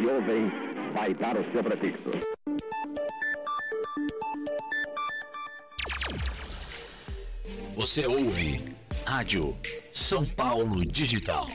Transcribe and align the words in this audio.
que 0.00 0.06
ouvem 0.06 0.50
vai 0.94 1.12
dar 1.14 1.36
o 1.36 1.52
seu 1.52 1.62
prefixo. 1.62 2.10
Você 7.76 8.06
ouve 8.06 8.74
Rádio 9.04 9.54
São 9.92 10.24
Paulo 10.24 10.86
Digital. 10.86 11.48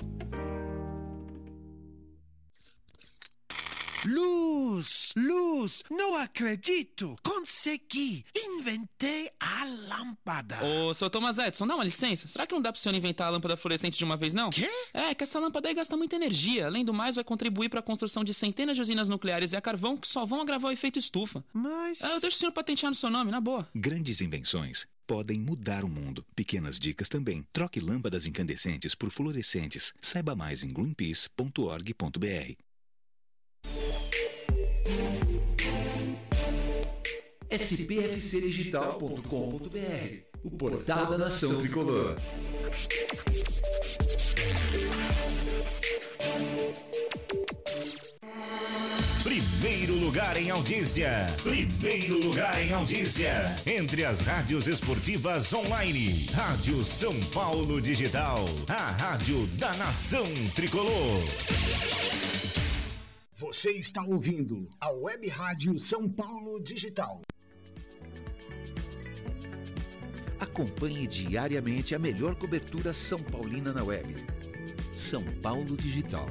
Luz, 4.03 5.13
luz, 5.15 5.83
não 5.89 6.15
acredito! 6.15 7.15
Consegui! 7.21 8.25
Inventei 8.35 9.29
a 9.39 9.63
lâmpada! 9.63 10.57
Ô, 10.63 10.91
seu 10.93 11.07
Thomas 11.07 11.37
Edison, 11.37 11.67
dá 11.67 11.75
uma 11.75 11.83
licença. 11.83 12.27
Será 12.27 12.47
que 12.47 12.53
não 12.55 12.61
dá 12.61 12.71
pro 12.71 12.81
senhor 12.81 12.95
inventar 12.95 13.27
a 13.27 13.29
lâmpada 13.29 13.55
fluorescente 13.55 13.99
de 13.99 14.03
uma 14.03 14.17
vez, 14.17 14.33
não? 14.33 14.49
Quê? 14.49 14.67
É, 14.91 15.13
que 15.13 15.23
essa 15.23 15.39
lâmpada 15.39 15.67
aí 15.67 15.75
gasta 15.75 15.95
muita 15.95 16.15
energia. 16.15 16.65
Além 16.65 16.83
do 16.83 16.93
mais, 16.93 17.13
vai 17.13 17.23
contribuir 17.23 17.69
para 17.69 17.79
a 17.79 17.83
construção 17.83 18.23
de 18.23 18.33
centenas 18.33 18.75
de 18.75 18.81
usinas 18.81 19.07
nucleares 19.07 19.53
e 19.53 19.55
a 19.55 19.61
carvão 19.61 19.95
que 19.95 20.07
só 20.07 20.25
vão 20.25 20.41
agravar 20.41 20.71
o 20.71 20.73
efeito 20.73 20.97
estufa. 20.97 21.43
Mas. 21.53 22.01
É, 22.01 22.15
eu 22.15 22.21
deixo 22.21 22.37
o 22.37 22.39
senhor 22.39 22.51
patentear 22.51 22.89
no 22.89 22.95
seu 22.95 23.09
nome, 23.09 23.29
na 23.29 23.39
boa. 23.39 23.69
Grandes 23.75 24.19
invenções 24.19 24.87
podem 25.05 25.39
mudar 25.39 25.83
o 25.83 25.89
mundo. 25.89 26.25
Pequenas 26.35 26.79
dicas 26.79 27.07
também. 27.07 27.45
Troque 27.53 27.79
lâmpadas 27.79 28.25
incandescentes 28.25 28.95
por 28.95 29.11
fluorescentes. 29.11 29.93
Saiba 30.01 30.35
mais 30.35 30.63
em 30.63 30.73
greenpeace.org.br. 30.73 32.70
spfcdigital.com.br 37.51 40.23
O 40.43 40.51
portal 40.51 41.07
da 41.07 41.17
nação 41.17 41.57
tricolor. 41.57 42.15
Primeiro 49.23 49.95
lugar 49.95 50.37
em 50.37 50.49
audiência. 50.49 51.27
Primeiro 51.43 52.25
lugar 52.25 52.61
em 52.61 52.71
audiência. 52.71 53.57
Entre 53.65 54.05
as 54.05 54.21
rádios 54.21 54.67
esportivas 54.67 55.53
online. 55.53 56.27
Rádio 56.33 56.85
São 56.85 57.19
Paulo 57.33 57.81
Digital. 57.81 58.45
A 58.69 58.91
rádio 58.91 59.45
da 59.57 59.73
nação 59.73 60.27
tricolor. 60.55 61.21
Você 63.41 63.71
está 63.71 64.03
ouvindo 64.03 64.69
a 64.79 64.91
Web 64.91 65.27
Rádio 65.27 65.79
São 65.79 66.07
Paulo 66.07 66.61
Digital. 66.61 67.21
Acompanhe 70.39 71.07
diariamente 71.07 71.95
a 71.95 71.99
melhor 71.99 72.35
cobertura 72.35 72.93
São 72.93 73.17
Paulina 73.17 73.73
na 73.73 73.83
web. 73.83 74.15
São 74.95 75.23
Paulo 75.41 75.75
Digital. 75.75 76.27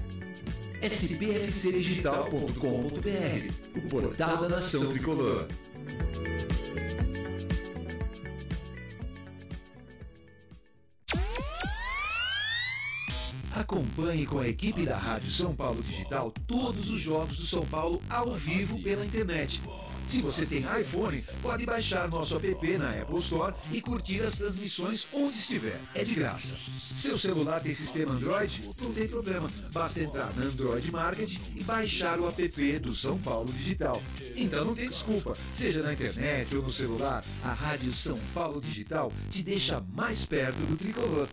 spfcdigital.com.br 0.81 3.77
O 3.77 3.81
portal 3.89 4.43
da 4.43 4.49
nação 4.49 4.89
tricolor. 4.91 5.49
Acompanhe 13.81 14.27
com 14.27 14.39
a 14.39 14.47
equipe 14.47 14.85
da 14.85 14.99
Rádio 14.99 15.31
São 15.31 15.55
Paulo 15.55 15.83
Digital 15.83 16.35
todos 16.47 16.91
os 16.91 17.01
jogos 17.01 17.39
do 17.39 17.47
São 17.47 17.65
Paulo 17.65 18.03
ao 18.11 18.35
vivo 18.35 18.79
pela 18.83 19.07
internet. 19.07 19.63
Se 20.07 20.21
você 20.21 20.45
tem 20.45 20.67
iPhone, 20.79 21.25
pode 21.41 21.65
baixar 21.65 22.07
nosso 22.07 22.37
app 22.37 22.77
na 22.77 22.91
Apple 22.91 23.19
Store 23.21 23.55
e 23.73 23.81
curtir 23.81 24.21
as 24.21 24.37
transmissões 24.37 25.07
onde 25.15 25.39
estiver. 25.39 25.81
É 25.95 26.05
de 26.05 26.15
graça. 26.15 26.55
Seu 26.95 27.17
celular 27.17 27.63
tem 27.63 27.73
sistema 27.73 28.13
Android? 28.13 28.69
Não 28.83 28.93
tem 28.93 29.09
problema. 29.09 29.51
Basta 29.73 30.03
entrar 30.03 30.31
na 30.37 30.45
Android 30.45 30.93
Market 30.93 31.39
e 31.57 31.65
baixar 31.65 32.21
o 32.21 32.29
app 32.29 32.79
do 32.81 32.93
São 32.93 33.17
Paulo 33.17 33.51
Digital. 33.51 34.03
Então 34.37 34.63
não 34.63 34.75
tem 34.75 34.91
desculpa. 34.91 35.35
Seja 35.55 35.81
na 35.81 35.95
internet 35.95 36.55
ou 36.55 36.63
no 36.63 36.71
celular, 36.71 37.25
a 37.43 37.55
Rádio 37.55 37.93
São 37.95 38.19
Paulo 38.35 38.61
Digital 38.61 39.11
te 39.31 39.43
deixa 39.43 39.83
mais 39.95 40.27
perto 40.27 40.59
do 40.67 40.77
tricolor. 40.77 41.29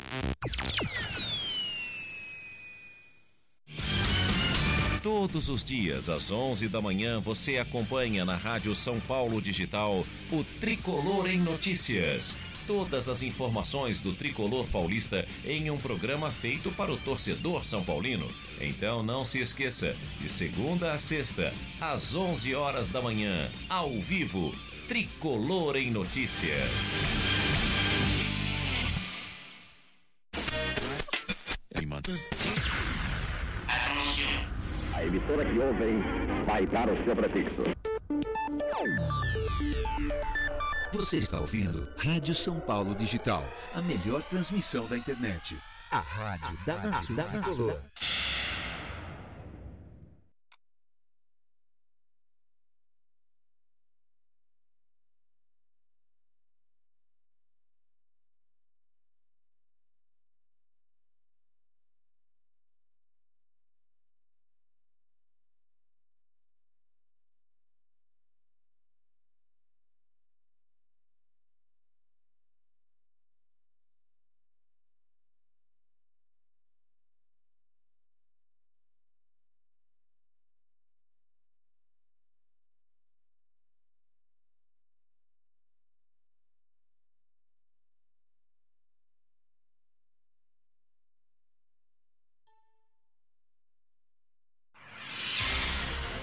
Todos 5.07 5.47
os 5.47 5.63
dias, 5.63 6.09
às 6.09 6.31
11 6.31 6.67
da 6.67 6.81
manhã, 6.81 7.17
você 7.17 7.59
acompanha 7.59 8.25
na 8.25 8.35
Rádio 8.35 8.75
São 8.75 8.99
Paulo 8.99 9.41
Digital 9.41 10.05
o 10.29 10.43
Tricolor 10.59 11.29
em 11.29 11.39
Notícias. 11.39 12.37
Todas 12.67 13.07
as 13.07 13.21
informações 13.21 14.01
do 14.01 14.11
tricolor 14.11 14.67
paulista 14.67 15.25
em 15.45 15.71
um 15.71 15.77
programa 15.77 16.29
feito 16.29 16.73
para 16.73 16.91
o 16.91 16.97
torcedor 16.97 17.63
são 17.63 17.85
paulino. 17.85 18.27
Então 18.59 19.01
não 19.01 19.23
se 19.23 19.39
esqueça, 19.39 19.95
de 20.19 20.27
segunda 20.27 20.91
a 20.91 20.99
sexta, 20.99 21.53
às 21.79 22.13
11 22.13 22.53
horas 22.55 22.89
da 22.89 23.01
manhã, 23.01 23.49
ao 23.69 23.89
vivo, 24.01 24.53
Tricolor 24.89 25.77
em 25.77 25.89
Notícias. 25.89 26.99
A 34.97 35.03
emissora 35.03 35.45
que 35.45 35.59
ouvem 35.59 36.01
vai 36.47 36.65
dar 36.65 36.89
o 36.89 37.03
seu 37.05 37.15
prefixo. 37.15 37.61
Você 40.91 41.17
está 41.17 41.39
ouvindo 41.39 41.87
Rádio 41.95 42.33
São 42.33 42.59
Paulo 42.59 42.95
Digital, 42.95 43.47
a 43.75 43.81
melhor 43.83 44.23
transmissão 44.23 44.87
da 44.87 44.97
internet. 44.97 45.55
A 45.91 45.99
rádio 45.99 46.57
da 46.65 46.77
nação 46.77 47.15
tricolor. 47.15 47.79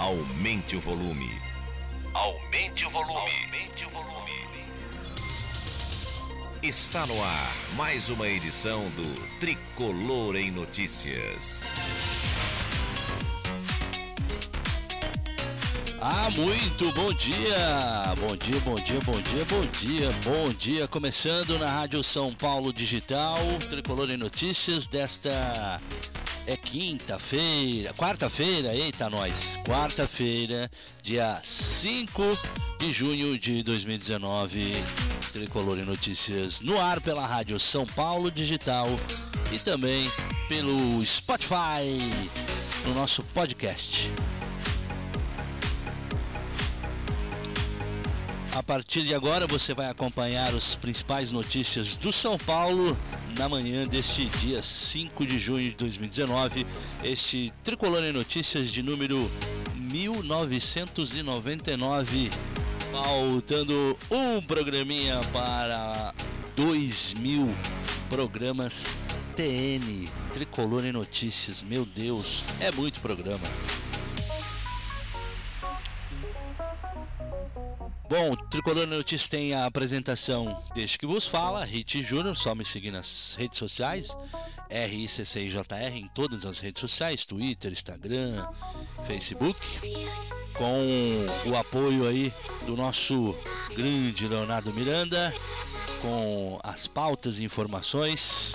Aumente 0.04 0.76
o 0.76 0.80
volume. 0.80 1.30
Aumente 2.12 2.84
o 2.84 2.90
volume. 2.90 3.20
Aumente 3.20 3.86
o 3.86 3.88
volume. 3.88 4.32
Está 6.62 7.06
no 7.06 7.24
ar 7.24 7.56
mais 7.74 8.10
uma 8.10 8.28
edição 8.28 8.90
do 8.90 9.38
Tricolor 9.40 10.36
em 10.36 10.50
Notícias. 10.50 11.62
Ah, 16.02 16.28
muito 16.36 16.92
bom 16.92 17.10
dia! 17.14 18.14
Bom 18.18 18.36
dia, 18.36 18.60
bom 18.60 18.74
dia, 18.74 19.00
bom 19.06 19.20
dia, 19.22 19.44
bom 19.46 19.66
dia, 19.66 20.10
bom 20.22 20.52
dia. 20.52 20.86
Começando 20.86 21.58
na 21.58 21.66
Rádio 21.66 22.04
São 22.04 22.34
Paulo 22.34 22.74
Digital, 22.74 23.38
Tricolor 23.70 24.10
em 24.10 24.18
Notícias 24.18 24.86
desta 24.86 25.80
é 26.46 26.56
quinta-feira, 26.56 27.92
quarta-feira, 27.94 28.74
eita 28.74 29.08
nós, 29.08 29.58
quarta-feira, 29.66 30.70
dia 31.02 31.40
5 31.42 32.22
de 32.78 32.92
junho 32.92 33.38
de 33.38 33.62
2019. 33.62 34.72
Tricolor 35.32 35.78
e 35.78 35.82
Notícias 35.82 36.60
no 36.60 36.80
ar 36.80 37.00
pela 37.00 37.26
Rádio 37.26 37.58
São 37.58 37.84
Paulo 37.84 38.30
Digital 38.30 38.86
e 39.50 39.58
também 39.58 40.06
pelo 40.48 41.02
Spotify, 41.04 41.98
no 42.86 42.94
nosso 42.94 43.22
podcast. 43.22 44.12
A 48.54 48.62
partir 48.62 49.02
de 49.02 49.12
agora 49.12 49.46
você 49.48 49.74
vai 49.74 49.90
acompanhar 49.90 50.54
as 50.54 50.76
principais 50.76 51.32
notícias 51.32 51.96
do 51.96 52.12
São 52.12 52.38
Paulo 52.38 52.96
na 53.36 53.48
manhã 53.48 53.84
deste 53.84 54.26
dia 54.26 54.62
5 54.62 55.26
de 55.26 55.40
junho 55.40 55.70
de 55.70 55.76
2019. 55.76 56.64
Este 57.02 57.52
Tricolor 57.64 58.04
em 58.04 58.12
Notícias 58.12 58.70
de 58.70 58.80
número 58.80 59.28
1999. 59.74 62.30
Faltando 62.92 63.98
um 64.08 64.40
programinha 64.40 65.18
para 65.32 66.14
2 66.54 67.14
mil 67.14 67.52
programas 68.08 68.96
TN 69.34 70.06
Tricolor 70.32 70.84
em 70.84 70.92
Notícias. 70.92 71.64
Meu 71.64 71.84
Deus, 71.84 72.44
é 72.60 72.70
muito 72.70 73.00
programa. 73.00 73.48
Bom, 78.08 78.36
Tricolor 78.50 78.86
Notícias 78.86 79.28
tem 79.28 79.54
a 79.54 79.64
apresentação 79.64 80.62
desde 80.74 80.98
que 80.98 81.06
vos 81.06 81.26
fala, 81.26 81.64
Hit 81.64 82.02
Júnior, 82.02 82.36
só 82.36 82.54
me 82.54 82.64
seguir 82.64 82.90
nas 82.90 83.34
redes 83.38 83.58
sociais, 83.58 84.16
RICCJR 84.70 85.94
em 85.94 86.06
todas 86.08 86.44
as 86.44 86.58
redes 86.58 86.80
sociais, 86.80 87.24
Twitter, 87.24 87.72
Instagram, 87.72 88.46
Facebook, 89.06 89.58
com 90.52 91.48
o 91.48 91.56
apoio 91.56 92.06
aí 92.06 92.32
do 92.66 92.76
nosso 92.76 93.34
grande 93.74 94.28
Leonardo 94.28 94.72
Miranda, 94.72 95.34
com 96.02 96.60
as 96.62 96.86
pautas 96.86 97.38
e 97.38 97.44
informações. 97.44 98.54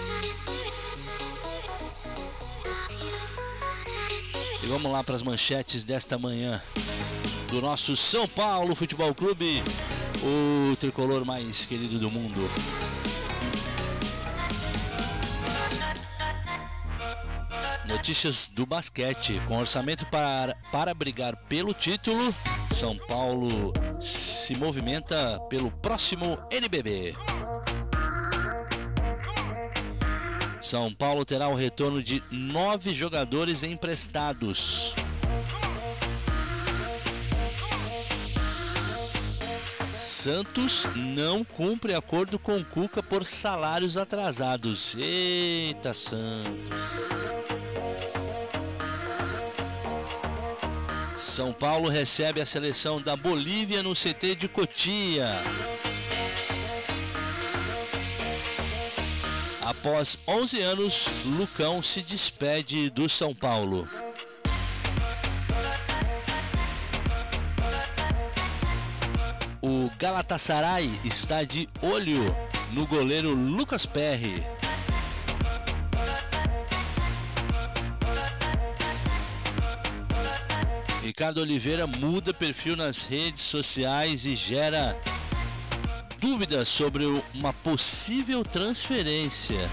E 4.62 4.68
vamos 4.68 4.92
lá 4.92 5.04
para 5.04 5.16
as 5.16 5.24
manchetes 5.24 5.84
desta 5.84 6.19
manhã 6.19 6.62
do 7.50 7.62
nosso 7.62 7.98
São 7.98 8.28
Paulo 8.28 8.75
Futebol 8.75 9.13
Clube, 9.13 9.63
o 10.22 10.75
tricolor 10.75 11.25
mais 11.25 11.66
querido 11.66 11.98
do 11.98 12.12
mundo. 12.12 12.50
Notícias 17.88 18.48
do 18.50 18.66
basquete. 18.66 19.42
Com 19.48 19.57
orçamento 19.57 20.06
para, 20.07 20.56
para 20.72 20.94
brigar 20.94 21.36
pelo 21.48 21.74
título, 21.74 22.34
São 22.75 22.96
Paulo 22.96 23.74
se 24.00 24.56
movimenta 24.56 25.40
pelo 25.50 25.72
próximo 25.72 26.38
NBB. 26.52 27.16
São 30.62 30.94
Paulo 30.94 31.25
terá 31.25 31.48
o 31.48 31.56
retorno 31.56 32.04
de 32.04 32.22
nove 32.30 32.94
jogadores 32.94 33.63
emprestados. 33.63 34.94
Santos 40.19 40.86
não 40.98 41.45
cumpre 41.45 41.94
acordo 41.94 42.38
com 42.38 42.62
Cuca 42.62 43.01
por 43.01 43.25
salários 43.25 43.95
atrasados. 43.95 44.94
Eita, 44.98 45.94
Santos. 45.94 46.77
São 51.16 51.54
Paulo 51.54 51.88
recebe 51.88 52.42
a 52.42 52.45
seleção 52.45 53.01
da 53.01 53.16
Bolívia 53.16 53.81
no 53.81 53.94
CT 53.94 54.36
de 54.36 54.50
Cotia. 54.50 55.30
Após 59.62 60.19
11 60.27 60.60
anos, 60.60 61.07
Lucão 61.38 61.81
se 61.81 62.01
despede 62.01 62.89
do 62.89 63.07
São 63.07 63.33
Paulo. 63.33 63.88
Galatasaray 70.10 70.90
está 71.06 71.44
de 71.44 71.70
olho 71.84 72.36
no 72.72 72.88
goleiro 72.88 73.36
Lucas 73.36 73.86
Perry. 73.86 74.44
Ricardo 81.04 81.42
Oliveira 81.42 81.86
muda 81.86 82.34
perfil 82.34 82.76
nas 82.76 83.06
redes 83.06 83.44
sociais 83.44 84.26
e 84.26 84.36
gera 84.36 85.00
dúvidas 86.18 86.68
sobre 86.68 87.06
uma 87.36 87.54
possível 87.54 88.44
transferência. 88.44 89.70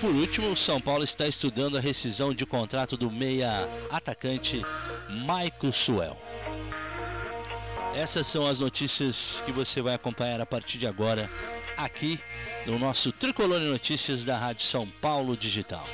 Por 0.00 0.10
último, 0.10 0.52
o 0.52 0.56
São 0.56 0.80
Paulo 0.80 1.04
está 1.04 1.26
estudando 1.26 1.76
a 1.76 1.80
rescisão 1.80 2.34
de 2.34 2.44
contrato 2.44 2.96
do 2.96 3.10
meia 3.10 3.50
atacante 3.90 4.62
Michael 5.08 5.72
Suel. 5.72 6.16
Essas 7.94 8.26
são 8.26 8.46
as 8.46 8.58
notícias 8.58 9.42
que 9.46 9.52
você 9.52 9.80
vai 9.80 9.94
acompanhar 9.94 10.40
a 10.40 10.46
partir 10.46 10.76
de 10.78 10.86
agora 10.86 11.30
aqui 11.76 12.20
no 12.66 12.78
nosso 12.78 13.10
Tricolor 13.12 13.60
Notícias 13.60 14.24
da 14.24 14.36
Rádio 14.36 14.66
São 14.66 14.86
Paulo 14.86 15.36
Digital. 15.36 15.86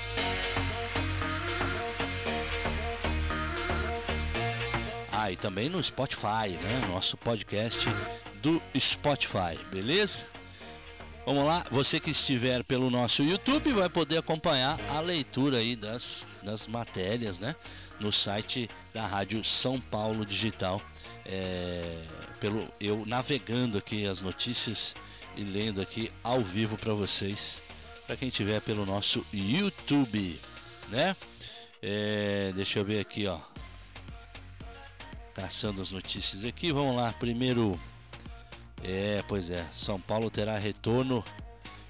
Ah, 5.13 5.31
e 5.31 5.37
também 5.37 5.69
no 5.69 5.83
Spotify, 5.83 6.51
né? 6.61 6.89
Nosso 6.89 7.17
podcast 7.17 7.89
do 8.43 8.61
Spotify, 8.77 9.57
beleza? 9.71 10.32
Vamos 11.25 11.45
lá, 11.47 11.65
você 11.71 12.01
que 12.01 12.11
estiver 12.11 12.65
pelo 12.65 12.91
nosso 12.91 13.23
YouTube 13.23 13.73
vai 13.73 13.89
poder 13.89 14.19
acompanhar 14.19 14.77
a 14.91 14.99
leitura 14.99 15.59
aí 15.59 15.77
das, 15.77 16.29
das 16.43 16.67
matérias, 16.67 17.39
né? 17.39 17.55
No 18.01 18.11
site 18.11 18.69
da 18.93 19.07
Rádio 19.07 19.45
São 19.45 19.81
Paulo 19.81 20.27
Digital. 20.27 20.83
É, 21.25 22.03
pelo, 22.41 22.69
eu 22.81 23.07
navegando 23.07 23.79
aqui 23.79 24.05
as 24.05 24.21
notícias 24.21 24.97
e 25.37 25.45
lendo 25.45 25.81
aqui 25.81 26.11
ao 26.25 26.41
vivo 26.41 26.77
para 26.77 26.93
vocês, 26.93 27.63
para 28.05 28.17
quem 28.17 28.27
estiver 28.27 28.61
pelo 28.61 28.85
nosso 28.85 29.25
YouTube, 29.33 30.41
né? 30.89 31.15
É, 31.81 32.53
deixa 32.57 32.81
eu 32.81 32.85
ver 32.85 32.99
aqui, 32.99 33.29
ó. 33.29 33.39
Caçando 35.35 35.81
as 35.81 35.93
notícias 35.93 36.45
aqui, 36.45 36.73
vamos 36.73 36.97
lá. 36.97 37.13
Primeiro 37.13 37.81
é, 38.83 39.23
pois 39.29 39.51
é. 39.51 39.65
São 39.73 40.01
Paulo 40.01 40.31
terá 40.31 40.59
retorno 40.59 41.25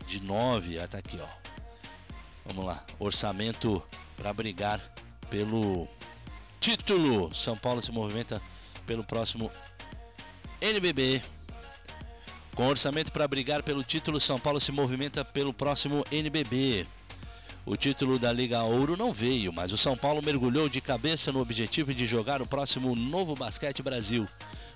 de 0.07 0.23
9. 0.23 0.79
Ah, 0.79 0.87
tá 0.87 0.99
aqui, 0.99 1.19
ó. 1.21 1.27
Vamos 2.45 2.65
lá. 2.65 2.85
Orçamento 2.99 3.83
para 4.17 4.33
brigar 4.33 4.81
pelo 5.31 5.89
título. 6.61 7.35
São 7.35 7.57
Paulo 7.57 7.81
se 7.81 7.91
movimenta 7.91 8.41
pelo 8.87 9.05
próximo 9.05 9.51
NBB. 10.61 11.23
Com 12.55 12.67
orçamento 12.67 13.11
para 13.11 13.27
brigar 13.27 13.63
pelo 13.63 13.83
título, 13.83 14.21
São 14.21 14.39
Paulo 14.39 14.61
se 14.61 14.71
movimenta 14.71 15.25
pelo 15.25 15.55
próximo 15.55 16.05
NBB. 16.13 16.87
O 17.65 17.77
título 17.77 18.19
da 18.19 18.33
Liga 18.33 18.63
Ouro 18.63 18.97
não 18.97 19.13
veio, 19.13 19.53
mas 19.53 19.73
o 19.73 19.77
São 19.77 19.97
Paulo 19.97 20.21
mergulhou 20.21 20.69
de 20.69 20.81
cabeça 20.81 21.33
no 21.33 21.41
objetivo 21.41 21.95
de 21.95 22.05
jogar 22.07 22.43
o 22.43 22.47
próximo 22.47 22.95
Novo 22.95 23.35
Basquete 23.35 23.83
Brasil. 23.83 24.29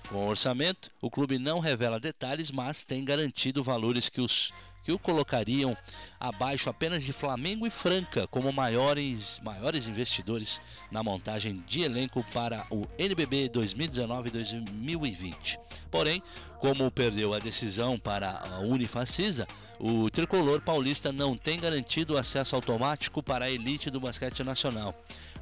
Com 0.09 0.25
orçamento, 0.25 0.89
o 1.01 1.11
clube 1.11 1.37
não 1.37 1.59
revela 1.59 1.99
detalhes, 1.99 2.49
mas 2.49 2.85
tem 2.85 3.03
garantido 3.03 3.61
valores 3.61 4.07
que, 4.07 4.21
os, 4.21 4.53
que 4.81 4.93
o 4.93 4.97
colocariam 4.97 5.75
abaixo 6.17 6.69
apenas 6.69 7.03
de 7.03 7.11
Flamengo 7.11 7.67
e 7.67 7.69
Franca 7.69 8.25
como 8.27 8.53
maiores, 8.53 9.41
maiores 9.43 9.89
investidores 9.89 10.61
na 10.89 11.03
montagem 11.03 11.61
de 11.67 11.81
elenco 11.81 12.23
para 12.33 12.65
o 12.71 12.87
NBB 12.97 13.49
2019-2020. 13.49 15.59
Porém, 15.91 16.23
como 16.59 16.89
perdeu 16.89 17.33
a 17.33 17.39
decisão 17.39 17.99
para 17.99 18.31
a 18.31 18.59
Unifacisa, 18.59 19.45
o 19.77 20.09
tricolor 20.09 20.61
paulista 20.61 21.11
não 21.11 21.35
tem 21.35 21.59
garantido 21.59 22.17
acesso 22.17 22.55
automático 22.55 23.21
para 23.21 23.43
a 23.45 23.51
elite 23.51 23.89
do 23.89 23.99
basquete 23.99 24.41
nacional. 24.41 24.95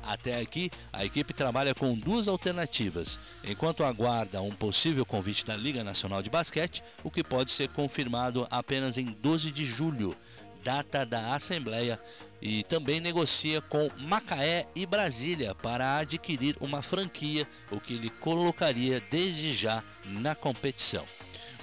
Até 0.06 0.40
aqui, 0.40 0.70
a 0.94 1.04
equipe 1.04 1.34
trabalha 1.34 1.74
com 1.74 1.96
duas 1.96 2.28
alternativas. 2.28 3.20
Enquanto 3.44 3.84
aguarda 3.84 4.42
um 4.42 4.52
possível 4.52 5.06
convite 5.06 5.46
da 5.46 5.56
Liga 5.56 5.84
Nacional 5.84 6.22
de 6.22 6.30
Basquete, 6.30 6.84
o 7.04 7.10
que 7.10 7.24
pode 7.24 7.52
ser 7.52 7.70
confirmado 7.70 8.48
apenas 8.52 8.98
em 8.98 9.06
12 9.06 9.52
de 9.52 9.66
julho, 9.66 10.16
data 10.64 11.06
da 11.06 11.34
Assembleia, 11.34 12.00
e 12.42 12.64
também 12.64 13.00
negocia 13.00 13.62
com 13.62 13.90
Macaé 13.98 14.68
e 14.76 14.86
Brasília 14.86 15.56
para 15.56 15.98
adquirir 15.98 16.56
uma 16.60 16.84
franquia, 16.84 17.48
o 17.72 17.80
que 17.80 17.98
lhe 17.98 18.10
colocaria 18.10 19.02
desde 19.10 19.54
já 19.54 19.84
na 20.06 20.36
competição. 20.36 21.06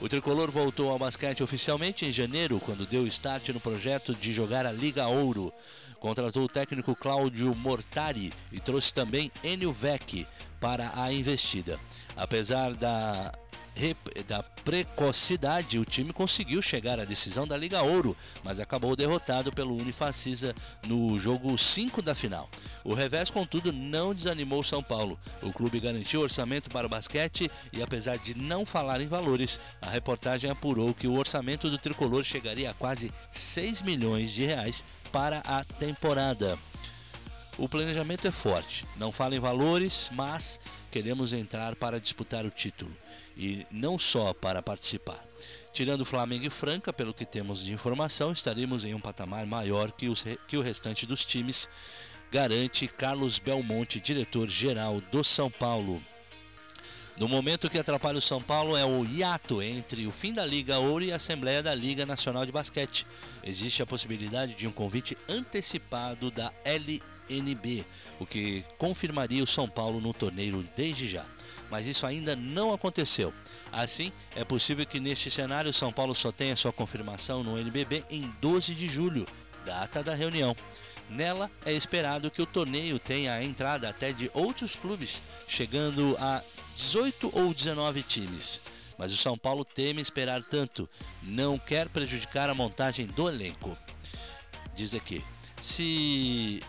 O 0.01 0.09
tricolor 0.09 0.51
voltou 0.51 0.91
ao 0.91 0.99
basquete 0.99 1.45
oficialmente 1.45 2.05
em 2.05 2.11
janeiro, 2.11 2.59
quando 2.59 2.85
deu 2.85 3.07
start 3.07 3.51
no 3.51 3.61
projeto 3.61 4.13
de 4.13 4.33
jogar 4.33 4.67
a 4.67 4.73
Liga 4.73 5.07
Ouro. 5.07 5.53
Contratou 6.03 6.43
o 6.43 6.49
técnico 6.49 6.97
Cláudio 6.97 7.55
Mortari 7.55 8.33
e 8.51 8.59
trouxe 8.59 8.93
também 8.93 9.31
Enio 9.45 9.73
Vecchi 9.73 10.27
para 10.61 10.91
a 10.97 11.13
investida. 11.13 11.79
Apesar 12.17 12.75
da 12.75 13.31
da 14.27 14.43
precocidade, 14.43 15.79
o 15.79 15.85
time 15.85 16.13
conseguiu 16.13 16.61
chegar 16.61 17.01
à 17.01 17.05
decisão 17.05 17.47
da 17.47 17.57
Liga 17.57 17.83
Ouro, 17.83 18.17
mas 18.45 18.61
acabou 18.61 18.95
derrotado 18.95 19.51
pelo 19.51 19.77
Unifacisa 19.77 20.55
no 20.87 21.19
jogo 21.19 21.57
5 21.57 22.03
da 22.03 22.15
final. 22.15 22.49
O 22.85 22.95
revés, 22.95 23.31
contudo, 23.31 23.73
não 23.73 24.15
desanimou 24.15 24.63
São 24.63 24.83
Paulo. 24.83 25.19
O 25.43 25.53
clube 25.53 25.81
garantiu 25.81 26.21
orçamento 26.21 26.71
para 26.71 26.87
o 26.87 26.91
basquete 26.91 27.51
e, 27.73 27.83
apesar 27.83 28.19
de 28.19 28.37
não 28.37 28.67
falar 28.67 29.01
em 29.01 29.09
valores, 29.09 29.59
a 29.81 29.89
reportagem 29.89 30.51
apurou 30.51 30.95
que 30.95 31.09
o 31.09 31.19
orçamento 31.19 31.71
do 31.71 31.79
tricolor 31.79 32.23
chegaria 32.25 32.71
a 32.71 32.75
quase 32.75 33.13
6 33.31 33.83
milhões 33.83 34.31
de 34.33 34.45
reais 34.45 34.85
para 35.11 35.39
a 35.41 35.65
temporada. 35.65 36.59
O 37.59 37.69
planejamento 37.69 38.27
é 38.27 38.31
forte, 38.31 38.85
não 38.97 39.13
fala 39.13 39.37
em 39.37 39.41
valores, 39.41 40.09
mas 40.13 40.59
queremos 40.93 41.33
entrar 41.33 41.75
para 41.75 41.99
disputar 41.99 42.45
o 42.45 42.51
título 42.51 42.95
e 43.35 43.67
não 43.71 43.99
só 43.99 44.35
para 44.35 44.63
participar. 44.63 45.27
Tirando 45.73 46.05
Flamengo 46.05 46.45
e 46.45 46.51
Franca, 46.51 46.93
pelo 46.93 47.15
que 47.15 47.25
temos 47.25 47.65
de 47.65 47.73
informação, 47.73 48.31
estaremos 48.31 48.85
em 48.85 48.95
um 48.95 49.01
patamar 49.01 49.47
maior 49.47 49.91
que, 49.91 50.11
os, 50.11 50.23
que 50.47 50.59
o 50.59 50.61
restante 50.61 51.07
dos 51.07 51.25
times, 51.25 51.67
garante 52.31 52.87
Carlos 52.87 53.39
Belmonte, 53.39 53.99
diretor-geral 54.01 55.01
do 55.11 55.25
São 55.25 55.51
Paulo. 55.51 56.03
No 57.17 57.27
momento 57.27 57.71
que 57.71 57.79
atrapalha 57.79 58.19
o 58.19 58.23
São 58.23 58.43
Paulo 58.43 58.77
é 58.77 58.85
o 58.85 59.05
hiato 59.05 59.63
entre 59.63 60.07
o 60.07 60.13
fim 60.13 60.33
da 60.33 60.45
Liga 60.45 60.79
Ouro 60.79 61.05
e 61.05 61.13
a 61.13 61.17
Assembleia 61.17 61.63
da 61.63 61.75
Liga 61.75 62.05
Nacional 62.05 62.45
de 62.45 62.53
Basquete. 62.53 63.07
Existe 63.43 63.83
a 63.83 63.87
possibilidade 63.87 64.55
de 64.55 64.67
um 64.67 64.73
convite 64.73 65.17
antecipado 65.27 66.31
da 66.31 66.53
LNB, 66.65 67.12
o 68.19 68.27
que 68.27 68.65
confirmaria 68.79 69.43
o 69.43 69.47
São 69.47 69.69
Paulo 69.69 70.01
no 70.01 70.13
torneio 70.13 70.69
desde 70.77 71.07
já 71.07 71.25
mas 71.73 71.87
isso 71.87 72.05
ainda 72.05 72.37
não 72.37 72.75
aconteceu. 72.75 73.33
Assim, 73.73 74.13
é 74.37 74.45
possível 74.45 74.85
que 74.85 75.01
neste 75.01 75.31
cenário 75.31 75.71
o 75.71 75.73
São 75.73 75.91
Paulo 75.91 76.15
só 76.15 76.31
tenha 76.31 76.55
sua 76.55 76.71
confirmação 76.71 77.43
no 77.43 77.59
NBB 77.59 78.05
em 78.11 78.31
12 78.43 78.75
de 78.75 78.87
julho, 78.87 79.27
data 79.65 80.03
da 80.03 80.15
reunião. 80.15 80.55
Nela 81.09 81.51
é 81.65 81.73
esperado 81.73 82.31
que 82.31 82.43
o 82.43 82.47
torneio 82.47 82.99
tenha 82.99 83.33
a 83.33 83.43
entrada 83.43 83.89
até 83.89 84.13
de 84.13 84.31
outros 84.35 84.77
clubes, 84.77 85.23
chegando 85.49 86.15
a 86.21 86.43
18 86.77 87.31
ou 87.33 87.55
19 87.55 88.03
times. 88.03 88.61
Mas 88.99 89.11
o 89.11 89.17
São 89.17 89.39
Paulo 89.39 89.65
teme 89.65 90.03
esperar 90.03 90.45
tanto, 90.45 90.87
não 91.23 91.59
quer 91.59 91.89
prejudicar 91.89 92.51
a 92.51 92.55
montagem 92.55 93.07
do 93.07 93.27
elenco. 93.31 93.75
Diz 94.75 94.95
aqui: 94.95 95.25
se 95.59 96.63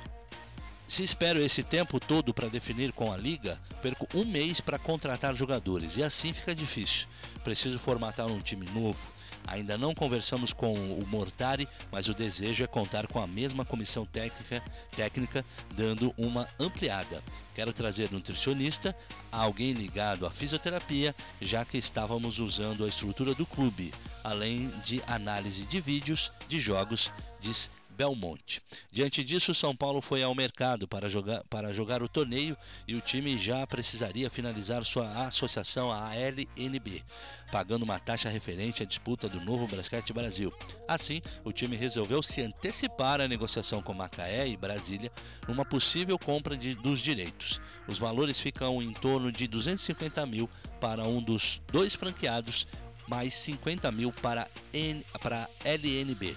se 0.93 1.01
espero 1.01 1.41
esse 1.41 1.63
tempo 1.63 1.99
todo 1.99 2.35
para 2.35 2.47
definir 2.47 2.91
com 2.91 3.11
a 3.11 3.17
liga, 3.17 3.59
perco 3.81 4.07
um 4.13 4.23
mês 4.23 4.61
para 4.61 4.77
contratar 4.77 5.33
jogadores 5.33 5.97
e 5.97 6.03
assim 6.03 6.31
fica 6.31 6.53
difícil. 6.53 7.07
Preciso 7.43 7.79
formatar 7.79 8.27
um 8.27 8.39
time 8.39 8.67
novo. 8.69 9.11
Ainda 9.47 9.75
não 9.75 9.95
conversamos 9.95 10.53
com 10.53 10.71
o 10.71 11.03
Mortari, 11.07 11.67
mas 11.91 12.09
o 12.09 12.13
desejo 12.13 12.63
é 12.63 12.67
contar 12.67 13.07
com 13.07 13.19
a 13.19 13.25
mesma 13.25 13.65
comissão 13.65 14.05
técnica, 14.05 14.61
técnica 14.95 15.43
dando 15.75 16.13
uma 16.15 16.47
ampliada. 16.59 17.23
Quero 17.55 17.73
trazer 17.73 18.11
nutricionista, 18.11 18.95
alguém 19.31 19.73
ligado 19.73 20.27
à 20.27 20.29
fisioterapia, 20.29 21.15
já 21.41 21.65
que 21.65 21.79
estávamos 21.79 22.37
usando 22.37 22.85
a 22.85 22.87
estrutura 22.87 23.33
do 23.33 23.47
clube, 23.47 23.91
além 24.23 24.69
de 24.85 25.01
análise 25.07 25.65
de 25.65 25.81
vídeos 25.81 26.31
de 26.47 26.59
jogos, 26.59 27.11
diz 27.41 27.71
Belmonte. 27.93 28.61
Diante 28.91 29.23
disso, 29.23 29.53
São 29.53 29.75
Paulo 29.75 30.01
foi 30.01 30.23
ao 30.23 30.35
mercado 30.35 30.87
para 30.87 31.07
jogar, 31.07 31.43
para 31.49 31.73
jogar 31.73 32.01
o 32.03 32.09
torneio 32.09 32.57
e 32.87 32.95
o 32.95 33.01
time 33.01 33.37
já 33.37 33.65
precisaria 33.65 34.29
finalizar 34.29 34.83
sua 34.83 35.25
associação 35.25 35.91
à 35.91 36.15
LNB, 36.15 37.03
pagando 37.51 37.83
uma 37.83 37.99
taxa 37.99 38.29
referente 38.29 38.83
à 38.83 38.85
disputa 38.85 39.29
do 39.29 39.39
novo 39.39 39.67
Basquete 39.67 40.11
Brasil. 40.11 40.51
Assim, 40.87 41.21
o 41.43 41.51
time 41.51 41.75
resolveu 41.75 42.21
se 42.21 42.41
antecipar 42.41 43.21
à 43.21 43.27
negociação 43.27 43.81
com 43.81 43.93
Macaé 43.93 44.47
e 44.47 44.57
Brasília 44.57 45.11
numa 45.47 45.63
possível 45.63 46.17
compra 46.17 46.57
de, 46.57 46.75
dos 46.75 46.99
direitos. 46.99 47.61
Os 47.87 47.99
valores 47.99 48.39
ficam 48.39 48.81
em 48.81 48.91
torno 48.93 49.31
de 49.31 49.47
250 49.47 50.25
mil 50.25 50.49
para 50.79 51.03
um 51.03 51.21
dos 51.21 51.61
dois 51.71 51.93
franqueados, 51.93 52.67
mais 53.07 53.33
50 53.33 53.91
mil 53.91 54.11
para, 54.11 54.47
N, 54.73 55.05
para 55.21 55.49
LNB. 55.63 56.35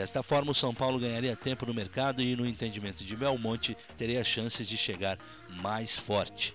Desta 0.00 0.22
forma, 0.22 0.50
o 0.50 0.54
São 0.54 0.74
Paulo 0.74 0.98
ganharia 0.98 1.36
tempo 1.36 1.66
no 1.66 1.74
mercado 1.74 2.22
e, 2.22 2.34
no 2.34 2.46
entendimento 2.46 3.04
de 3.04 3.14
Belmonte, 3.14 3.76
teria 3.98 4.24
chances 4.24 4.66
de 4.66 4.74
chegar 4.74 5.18
mais 5.50 5.98
forte. 5.98 6.54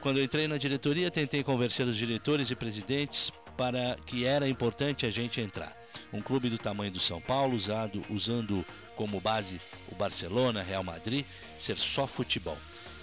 Quando 0.00 0.20
entrei 0.20 0.48
na 0.48 0.56
diretoria, 0.56 1.08
tentei 1.08 1.44
convencer 1.44 1.86
os 1.86 1.96
diretores 1.96 2.50
e 2.50 2.56
presidentes 2.56 3.32
para 3.56 3.96
que 4.04 4.26
era 4.26 4.48
importante 4.48 5.06
a 5.06 5.10
gente 5.10 5.40
entrar. 5.40 5.80
Um 6.12 6.20
clube 6.20 6.50
do 6.50 6.58
tamanho 6.58 6.90
do 6.90 6.98
São 6.98 7.20
Paulo, 7.20 7.54
usado, 7.54 8.04
usando 8.10 8.66
como 8.96 9.20
base 9.20 9.60
o 9.88 9.94
Barcelona, 9.94 10.60
Real 10.60 10.82
Madrid, 10.82 11.24
ser 11.56 11.76
só 11.76 12.04
futebol. 12.04 12.58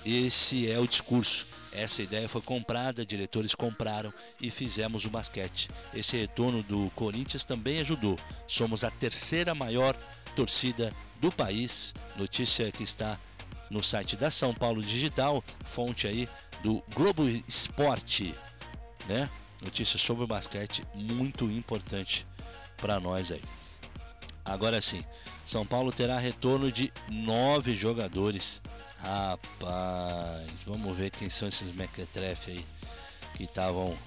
Esse 0.05 0.69
é 0.69 0.77
o 0.77 0.85
discurso. 0.85 1.52
Essa 1.75 2.03
ideia 2.03 2.29
foi 2.29 2.41
comprada, 2.41 3.05
diretores 3.05 3.55
compraram 3.55 4.13
e 4.39 4.51
fizemos 4.51 5.05
o 5.05 5.09
basquete. 5.09 5.69
Esse 5.93 6.17
retorno 6.17 6.61
do 6.61 6.91
Corinthians 6.91 7.43
também 7.43 7.79
ajudou. 7.79 8.17
Somos 8.47 8.83
a 8.83 8.91
terceira 8.91 9.55
maior 9.55 9.95
torcida 10.35 10.93
do 11.19 11.31
país. 11.31 11.93
Notícia 12.15 12.71
que 12.71 12.83
está 12.83 13.19
no 13.71 13.81
site 13.81 14.15
da 14.15 14.29
São 14.29 14.53
Paulo 14.53 14.83
Digital, 14.83 15.43
fonte 15.65 16.05
aí 16.05 16.29
do 16.61 16.83
Globo 16.93 17.27
Esporte, 17.47 18.35
né? 19.07 19.29
Notícia 19.61 19.97
sobre 19.97 20.25
o 20.25 20.27
basquete 20.27 20.83
muito 20.93 21.45
importante 21.49 22.27
para 22.77 22.99
nós 22.99 23.31
aí. 23.31 23.41
Agora 24.45 24.81
sim, 24.81 25.03
São 25.45 25.65
Paulo 25.65 25.91
terá 25.91 26.19
retorno 26.19 26.71
de 26.71 26.91
nove 27.09 27.75
jogadores 27.75 28.61
Rapaz, 29.03 30.63
vamos 30.63 30.95
ver 30.95 31.09
quem 31.09 31.29
são 31.29 31.49
esses 31.49 31.73
mequetrefe 31.73 32.51
aí 32.51 32.65
que 33.35 33.43
estavam 33.43 33.97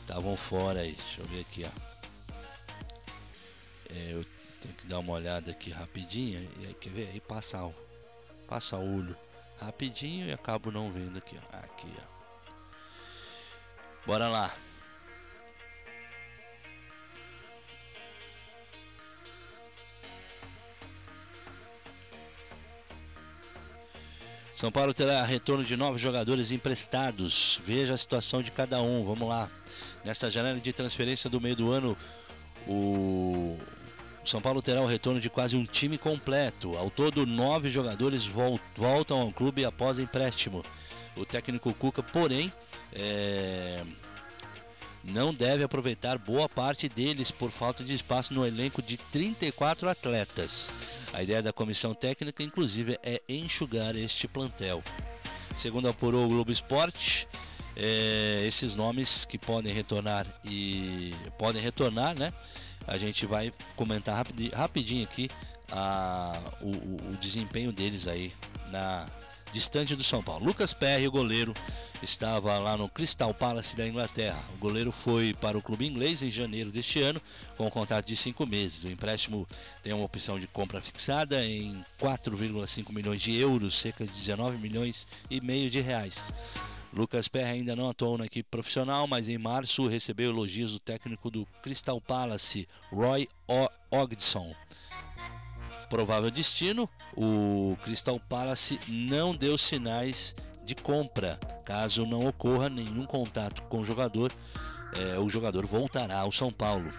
estavam 0.00 0.34
fora 0.34 0.80
aí. 0.80 0.92
Deixa 0.92 1.20
eu 1.20 1.26
ver 1.26 1.40
aqui, 1.42 1.66
ó. 1.66 1.70
É, 3.90 4.12
eu 4.14 4.24
tenho 4.58 4.74
que 4.74 4.86
dar 4.86 5.00
uma 5.00 5.12
olhada 5.12 5.50
aqui 5.50 5.70
rapidinho. 5.70 6.50
E 6.60 6.66
aí, 6.66 6.72
quer 6.72 6.88
ver? 6.88 7.10
Aí 7.12 7.20
passa, 7.20 7.58
passa 8.48 8.78
o 8.78 8.96
olho 8.96 9.14
rapidinho 9.60 10.26
e 10.26 10.32
acabo 10.32 10.72
não 10.72 10.90
vendo 10.90 11.18
aqui, 11.18 11.36
ó. 11.36 11.56
Aqui, 11.58 11.92
ó. 11.98 12.56
Bora 14.06 14.28
lá. 14.28 14.56
São 24.62 24.70
Paulo 24.70 24.94
terá 24.94 25.24
retorno 25.24 25.64
de 25.64 25.76
novos 25.76 26.00
jogadores 26.00 26.52
emprestados. 26.52 27.60
Veja 27.66 27.94
a 27.94 27.96
situação 27.96 28.40
de 28.40 28.52
cada 28.52 28.80
um. 28.80 29.04
Vamos 29.04 29.28
lá. 29.28 29.50
Nesta 30.04 30.30
janela 30.30 30.60
de 30.60 30.72
transferência 30.72 31.28
do 31.28 31.40
meio 31.40 31.56
do 31.56 31.72
ano, 31.72 31.98
o 32.68 33.58
São 34.24 34.40
Paulo 34.40 34.62
terá 34.62 34.80
o 34.80 34.86
retorno 34.86 35.20
de 35.20 35.28
quase 35.28 35.56
um 35.56 35.66
time 35.66 35.98
completo. 35.98 36.76
Ao 36.78 36.88
todo, 36.88 37.26
nove 37.26 37.72
jogadores 37.72 38.24
voltam 38.76 39.20
ao 39.20 39.32
clube 39.32 39.64
após 39.64 39.98
empréstimo. 39.98 40.64
O 41.16 41.26
técnico 41.26 41.74
Cuca, 41.74 42.00
porém, 42.00 42.52
é... 42.92 43.82
não 45.02 45.34
deve 45.34 45.64
aproveitar 45.64 46.18
boa 46.18 46.48
parte 46.48 46.88
deles 46.88 47.32
por 47.32 47.50
falta 47.50 47.82
de 47.82 47.94
espaço 47.94 48.32
no 48.32 48.46
elenco 48.46 48.80
de 48.80 48.96
34 48.96 49.88
atletas. 49.88 51.01
A 51.12 51.22
ideia 51.22 51.42
da 51.42 51.52
comissão 51.52 51.94
técnica, 51.94 52.42
inclusive, 52.42 52.98
é 53.02 53.20
enxugar 53.28 53.94
este 53.96 54.26
plantel. 54.26 54.82
Segundo 55.56 55.88
apurou 55.88 56.24
o 56.24 56.28
Globo 56.28 56.50
Esporte, 56.50 57.28
é, 57.76 58.44
esses 58.46 58.74
nomes 58.76 59.24
que 59.24 59.38
podem 59.38 59.72
retornar 59.72 60.26
e 60.44 61.14
podem 61.38 61.60
retornar, 61.60 62.18
né? 62.18 62.32
A 62.86 62.96
gente 62.96 63.26
vai 63.26 63.52
comentar 63.76 64.26
rapidinho, 64.54 65.04
aqui 65.04 65.30
a, 65.70 66.38
o, 66.60 67.12
o, 67.12 67.16
desempenho 67.20 67.72
deles 67.72 68.06
aí 68.06 68.32
na 68.70 69.06
distante 69.52 69.94
do 69.94 70.02
São 70.02 70.22
Paulo. 70.22 70.44
Lucas 70.44 70.72
Perry, 70.72 71.06
o 71.06 71.12
goleiro, 71.12 71.54
estava 72.02 72.58
lá 72.58 72.76
no 72.76 72.88
Crystal 72.88 73.32
Palace 73.32 73.76
da 73.76 73.86
Inglaterra. 73.86 74.42
O 74.56 74.58
goleiro 74.58 74.90
foi 74.90 75.34
para 75.34 75.56
o 75.56 75.62
clube 75.62 75.86
inglês 75.86 76.22
em 76.22 76.30
janeiro 76.30 76.70
deste 76.70 77.00
ano, 77.00 77.20
com 77.56 77.66
um 77.66 77.70
contrato 77.70 78.06
de 78.06 78.16
cinco 78.16 78.46
meses. 78.46 78.84
O 78.84 78.88
empréstimo 78.88 79.46
tem 79.82 79.92
uma 79.92 80.04
opção 80.04 80.40
de 80.40 80.46
compra 80.46 80.80
fixada 80.80 81.44
em 81.44 81.84
4,5 82.00 82.92
milhões 82.92 83.20
de 83.20 83.36
euros, 83.36 83.78
cerca 83.78 84.04
de 84.04 84.12
19 84.12 84.58
milhões 84.58 85.06
e 85.30 85.40
meio 85.40 85.70
de 85.70 85.80
reais. 85.80 86.32
Lucas 86.92 87.26
Perry 87.26 87.58
ainda 87.58 87.74
não 87.74 87.88
atuou 87.88 88.18
na 88.18 88.26
equipe 88.26 88.48
profissional, 88.50 89.06
mas 89.06 89.28
em 89.28 89.38
março 89.38 89.86
recebeu 89.86 90.30
elogios 90.30 90.72
do 90.72 90.78
técnico 90.78 91.30
do 91.30 91.46
Crystal 91.62 92.00
Palace, 92.00 92.68
Roy 92.90 93.28
Ogdson. 93.90 94.54
Provável 95.92 96.30
destino: 96.30 96.88
o 97.14 97.76
Crystal 97.84 98.18
Palace 98.18 98.80
não 98.88 99.34
deu 99.34 99.58
sinais 99.58 100.34
de 100.64 100.74
compra. 100.74 101.38
Caso 101.66 102.06
não 102.06 102.26
ocorra 102.26 102.70
nenhum 102.70 103.04
contato 103.04 103.60
com 103.64 103.80
o 103.80 103.84
jogador, 103.84 104.32
é, 104.96 105.18
o 105.18 105.28
jogador 105.28 105.66
voltará 105.66 106.20
ao 106.20 106.32
São 106.32 106.50
Paulo. 106.50 106.90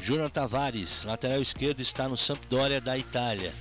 Júnior 0.00 0.30
Tavares, 0.30 1.04
lateral 1.04 1.40
esquerdo, 1.40 1.78
está 1.80 2.08
no 2.08 2.16
Sampdoria 2.16 2.80
da 2.80 2.98
Itália. 2.98 3.54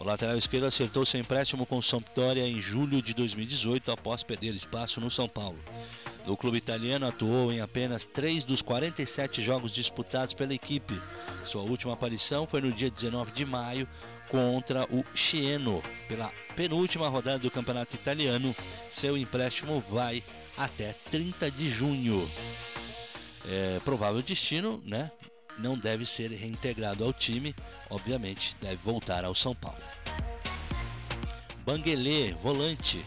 O 0.00 0.04
lateral 0.04 0.36
esquerdo 0.36 0.64
acertou 0.64 1.06
seu 1.06 1.20
empréstimo 1.20 1.64
com 1.64 1.78
o 1.78 1.82
Sampdoria 1.82 2.48
em 2.48 2.60
julho 2.60 3.00
de 3.00 3.14
2018 3.14 3.92
após 3.92 4.24
perder 4.24 4.56
espaço 4.56 5.00
no 5.00 5.08
São 5.08 5.28
Paulo. 5.28 5.58
O 6.28 6.36
clube 6.36 6.58
italiano 6.58 7.06
atuou 7.06 7.52
em 7.52 7.60
apenas 7.60 8.04
3 8.04 8.44
dos 8.44 8.62
47 8.62 9.42
jogos 9.42 9.74
disputados 9.74 10.34
pela 10.34 10.54
equipe. 10.54 11.00
Sua 11.44 11.62
última 11.62 11.94
aparição 11.94 12.46
foi 12.46 12.60
no 12.60 12.72
dia 12.72 12.90
19 12.90 13.32
de 13.32 13.44
maio 13.44 13.88
contra 14.28 14.84
o 14.94 15.04
Chieno 15.14 15.82
pela 16.06 16.30
penúltima 16.54 17.08
rodada 17.08 17.38
do 17.38 17.50
Campeonato 17.50 17.94
Italiano. 17.94 18.54
Seu 18.90 19.16
empréstimo 19.16 19.82
vai 19.88 20.22
até 20.56 20.94
30 21.10 21.50
de 21.50 21.70
junho. 21.70 22.28
É, 23.50 23.80
provável 23.84 24.20
destino, 24.20 24.82
né? 24.84 25.10
não 25.58 25.76
deve 25.76 26.06
ser 26.06 26.30
reintegrado 26.30 27.04
ao 27.04 27.12
time, 27.12 27.54
obviamente 27.90 28.56
deve 28.60 28.76
voltar 28.76 29.24
ao 29.24 29.34
São 29.34 29.54
Paulo. 29.54 29.82
Banguelê, 31.64 32.32
volante, 32.34 33.04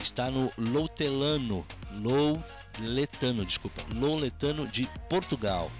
está 0.00 0.30
no 0.30 0.50
Loutelano, 0.58 1.64
Louletano, 2.78 3.44
desculpa, 3.44 3.82
Louletano 3.94 4.66
de 4.68 4.88
Portugal. 5.08 5.70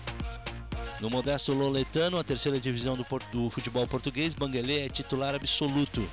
No 1.00 1.08
modesto 1.08 1.52
Louletano, 1.52 2.18
a 2.18 2.24
terceira 2.24 2.60
divisão 2.60 2.96
do, 2.96 3.06
do 3.32 3.48
futebol 3.48 3.86
português, 3.86 4.34
Banguelê 4.34 4.80
é 4.80 4.88
titular 4.88 5.34
absoluto. 5.34 6.08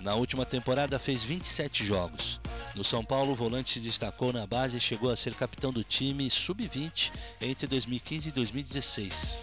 Na 0.00 0.14
última 0.14 0.46
temporada 0.46 0.98
fez 0.98 1.24
27 1.24 1.84
jogos. 1.84 2.40
No 2.76 2.84
São 2.84 3.04
Paulo, 3.04 3.32
o 3.32 3.34
volante 3.34 3.70
se 3.70 3.80
destacou 3.80 4.32
na 4.32 4.46
base 4.46 4.76
e 4.76 4.80
chegou 4.80 5.10
a 5.10 5.16
ser 5.16 5.34
capitão 5.34 5.72
do 5.72 5.82
time 5.82 6.30
sub-20 6.30 7.10
entre 7.40 7.66
2015 7.66 8.28
e 8.28 8.32
2016. 8.32 9.42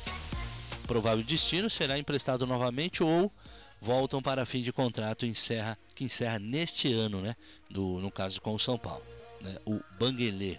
Provável 0.87 1.23
destino 1.23 1.69
será 1.69 1.99
emprestado 1.99 2.47
novamente 2.47 3.03
ou 3.03 3.29
voltam 3.81 4.21
para 4.21 4.45
fim 4.45 4.61
de 4.61 4.71
contrato 4.71 5.25
encerra, 5.25 5.77
que 5.93 6.05
encerra 6.05 6.39
neste 6.39 6.93
ano, 6.93 7.21
né? 7.21 7.35
No, 7.69 7.99
no 7.99 8.09
caso 8.09 8.39
com 8.39 8.53
o 8.53 8.59
São 8.59 8.77
Paulo, 8.77 9.03
né? 9.41 9.57
o 9.65 9.81
Banguelê. 9.99 10.57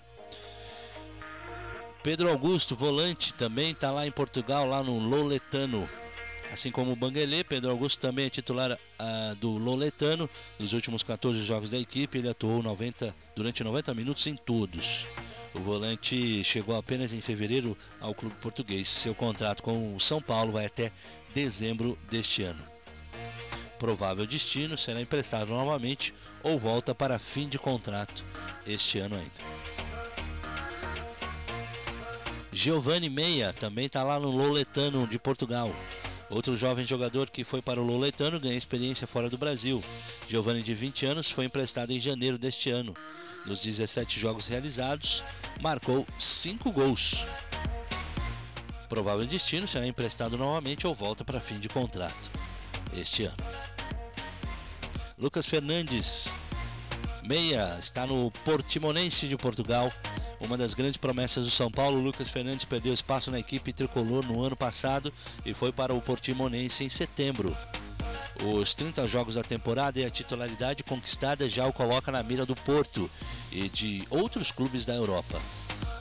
Pedro 2.06 2.30
Augusto, 2.30 2.76
volante, 2.76 3.34
também 3.34 3.72
está 3.72 3.90
lá 3.90 4.06
em 4.06 4.12
Portugal, 4.12 4.64
lá 4.64 4.80
no 4.80 4.96
Loletano. 4.96 5.90
Assim 6.52 6.70
como 6.70 6.92
o 6.92 6.96
Banguelê, 6.96 7.42
Pedro 7.42 7.68
Augusto 7.68 7.98
também 7.98 8.26
é 8.26 8.30
titular 8.30 8.70
uh, 8.74 9.34
do 9.34 9.50
Loletano. 9.58 10.30
Nos 10.56 10.72
últimos 10.72 11.02
14 11.02 11.42
jogos 11.42 11.70
da 11.70 11.76
equipe, 11.76 12.18
ele 12.18 12.28
atuou 12.28 12.62
90, 12.62 13.12
durante 13.34 13.64
90 13.64 13.92
minutos 13.92 14.24
em 14.28 14.36
todos. 14.36 15.04
O 15.52 15.58
volante 15.58 16.44
chegou 16.44 16.76
apenas 16.76 17.12
em 17.12 17.20
fevereiro 17.20 17.76
ao 18.00 18.14
clube 18.14 18.36
português. 18.36 18.86
Seu 18.86 19.12
contrato 19.12 19.60
com 19.60 19.96
o 19.96 19.98
São 19.98 20.22
Paulo 20.22 20.52
vai 20.52 20.66
até 20.66 20.92
dezembro 21.34 21.98
deste 22.08 22.44
ano. 22.44 22.62
Provável 23.80 24.28
destino 24.28 24.78
será 24.78 25.00
emprestado 25.00 25.48
novamente 25.48 26.14
ou 26.44 26.56
volta 26.56 26.94
para 26.94 27.18
fim 27.18 27.48
de 27.48 27.58
contrato 27.58 28.24
este 28.64 29.00
ano 29.00 29.16
ainda. 29.16 29.85
Giovanni 32.56 33.10
Meia 33.10 33.52
também 33.52 33.84
está 33.84 34.02
lá 34.02 34.18
no 34.18 34.30
Loletano 34.30 35.06
de 35.06 35.18
Portugal. 35.18 35.70
Outro 36.30 36.56
jovem 36.56 36.86
jogador 36.86 37.28
que 37.28 37.44
foi 37.44 37.60
para 37.60 37.78
o 37.78 37.84
Loletano 37.84 38.40
ganha 38.40 38.56
experiência 38.56 39.06
fora 39.06 39.28
do 39.28 39.36
Brasil. 39.36 39.84
Giovanni, 40.26 40.62
de 40.62 40.72
20 40.72 41.04
anos, 41.04 41.30
foi 41.30 41.44
emprestado 41.44 41.90
em 41.90 42.00
janeiro 42.00 42.38
deste 42.38 42.70
ano. 42.70 42.94
Nos 43.44 43.62
17 43.62 44.18
jogos 44.18 44.46
realizados, 44.46 45.22
marcou 45.60 46.06
5 46.18 46.72
gols. 46.72 47.26
Provável 48.88 49.26
destino 49.26 49.68
será 49.68 49.86
emprestado 49.86 50.38
novamente 50.38 50.86
ou 50.86 50.94
volta 50.94 51.26
para 51.26 51.38
fim 51.38 51.60
de 51.60 51.68
contrato 51.68 52.30
este 52.94 53.24
ano. 53.24 53.36
Lucas 55.18 55.44
Fernandes, 55.44 56.30
meia, 57.22 57.76
está 57.78 58.06
no 58.06 58.30
Portimonense 58.46 59.28
de 59.28 59.36
Portugal. 59.36 59.92
Uma 60.40 60.56
das 60.56 60.74
grandes 60.74 60.96
promessas 60.96 61.44
do 61.46 61.50
São 61.50 61.70
Paulo, 61.70 62.00
Lucas 62.00 62.28
Fernandes 62.28 62.64
perdeu 62.64 62.92
espaço 62.92 63.30
na 63.30 63.38
equipe 63.38 63.72
tricolor 63.72 64.24
no 64.24 64.42
ano 64.42 64.56
passado 64.56 65.12
e 65.44 65.54
foi 65.54 65.72
para 65.72 65.94
o 65.94 66.00
Portimonense 66.00 66.84
em 66.84 66.88
setembro. 66.88 67.56
Os 68.44 68.74
30 68.74 69.08
jogos 69.08 69.36
da 69.36 69.42
temporada 69.42 69.98
e 69.98 70.04
a 70.04 70.10
titularidade 70.10 70.84
conquistada 70.84 71.48
já 71.48 71.66
o 71.66 71.72
coloca 71.72 72.12
na 72.12 72.22
mira 72.22 72.44
do 72.44 72.54
Porto 72.54 73.10
e 73.50 73.68
de 73.68 74.06
outros 74.10 74.52
clubes 74.52 74.84
da 74.84 74.94
Europa. 74.94 75.40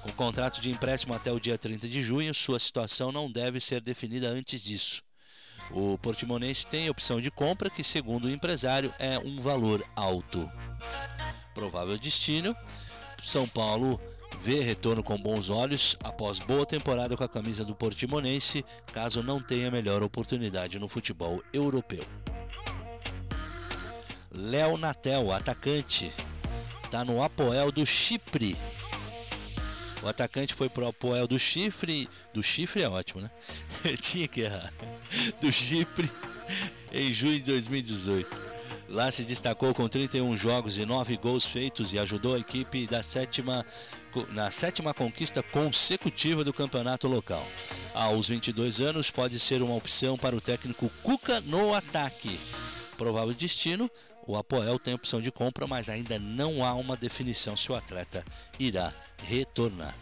Com 0.04 0.12
contrato 0.12 0.62
de 0.62 0.69
empréstimo 0.69 1.13
até 1.13 1.32
o 1.32 1.39
dia 1.39 1.58
30 1.58 1.88
de 1.88 2.04
junho, 2.04 2.34
sua 2.34 2.60
situação 2.60 3.12
não 3.12 3.32
deve 3.32 3.60
ser 3.60 3.82
definida 3.82 4.28
antes 4.28 4.62
disso. 4.62 5.02
O 5.71 5.98
Portimonense 5.98 6.67
tem 6.67 6.89
opção 6.89 7.19
de 7.19 7.32
compra 7.32 7.69
que, 7.69 7.84
segundo 7.84 8.26
o 8.26 8.30
empresário, 8.30 8.93
é 9.00 9.17
um 9.17 9.41
valor 9.41 9.84
alto. 9.95 10.50
Provável 11.56 11.98
destino: 11.98 12.56
São 13.24 13.48
Paulo 13.48 14.00
vê 14.45 14.62
retorno 14.62 15.03
com 15.03 15.17
bons 15.17 15.49
olhos 15.49 15.97
após 16.03 16.38
boa 16.38 16.67
temporada 16.67 17.17
com 17.17 17.23
a 17.23 17.27
camisa 17.27 17.65
do 17.65 17.73
Portimonense, 17.73 18.63
caso 18.93 19.23
não 19.23 19.41
tenha 19.41 19.71
melhor 19.71 20.03
oportunidade 20.03 20.77
no 20.77 20.88
futebol 20.88 21.41
europeu. 21.51 22.03
Léo 24.31 24.77
Natel, 24.77 25.31
atacante, 25.31 26.12
está 26.84 27.03
no 27.03 27.23
Apoel 27.23 27.71
do 27.71 27.84
Chipre. 27.88 28.55
O 30.03 30.08
atacante 30.08 30.53
foi 30.53 30.69
pro 30.69 30.86
Apoel 30.86 31.27
do 31.27 31.39
Chifre. 31.39 32.08
Do 32.31 32.43
Chifre 32.43 32.84
é 32.84 32.88
ótimo, 32.88 33.21
né? 33.21 33.31
Tinha 33.99 34.27
que 34.27 34.41
errar. 34.41 34.71
Do 35.41 35.51
Chipre 35.51 36.08
em 36.91 37.12
junho 37.12 37.39
de 37.39 37.45
2018. 37.45 38.54
Lá 38.88 39.10
se 39.10 39.24
destacou 39.24 39.74
com 39.74 39.88
31 39.88 40.36
jogos 40.38 40.78
e 40.78 40.86
9 40.86 41.17
gols 41.17 41.45
feitos 41.45 41.91
e 41.91 42.00
ajudou 42.00 42.36
a 42.36 42.39
equipe 42.39 42.86
da 42.86 43.02
sétima, 43.02 43.65
na 44.30 44.52
sétima 44.52 44.93
conquista 44.93 45.41
consecutiva 45.41 46.43
do 46.43 46.54
campeonato 46.54 47.08
local. 47.08 47.45
Aos 47.93 48.30
22 48.30 48.80
anos, 48.80 49.10
pode 49.10 49.39
ser 49.39 49.62
uma 49.63 49.76
opção 49.76 50.17
para 50.17 50.36
o 50.36 50.41
técnico 50.41 50.89
Cuca 51.02 51.41
no 51.41 51.74
ataque. 51.74 52.39
Provável 52.95 53.34
destino: 53.34 53.89
o 54.28 54.38
Apoel 54.38 54.78
tem 54.78 54.93
opção 54.93 55.19
de 55.19 55.32
compra, 55.32 55.65
mas 55.65 55.89
ainda 55.89 56.19
não 56.19 56.63
há 56.63 56.74
uma 56.74 56.95
definição 56.95 57.58
se 57.58 57.71
o 57.71 57.76
atleta 57.76 58.24
irá 58.60 58.93
retornar. 59.24 59.95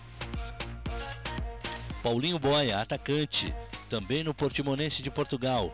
Paulinho 2.04 2.38
Boia, 2.38 2.80
atacante, 2.80 3.54
também 3.90 4.26
no 4.26 4.34
Portimonense 4.34 5.02
de 5.02 5.10
Portugal. 5.10 5.74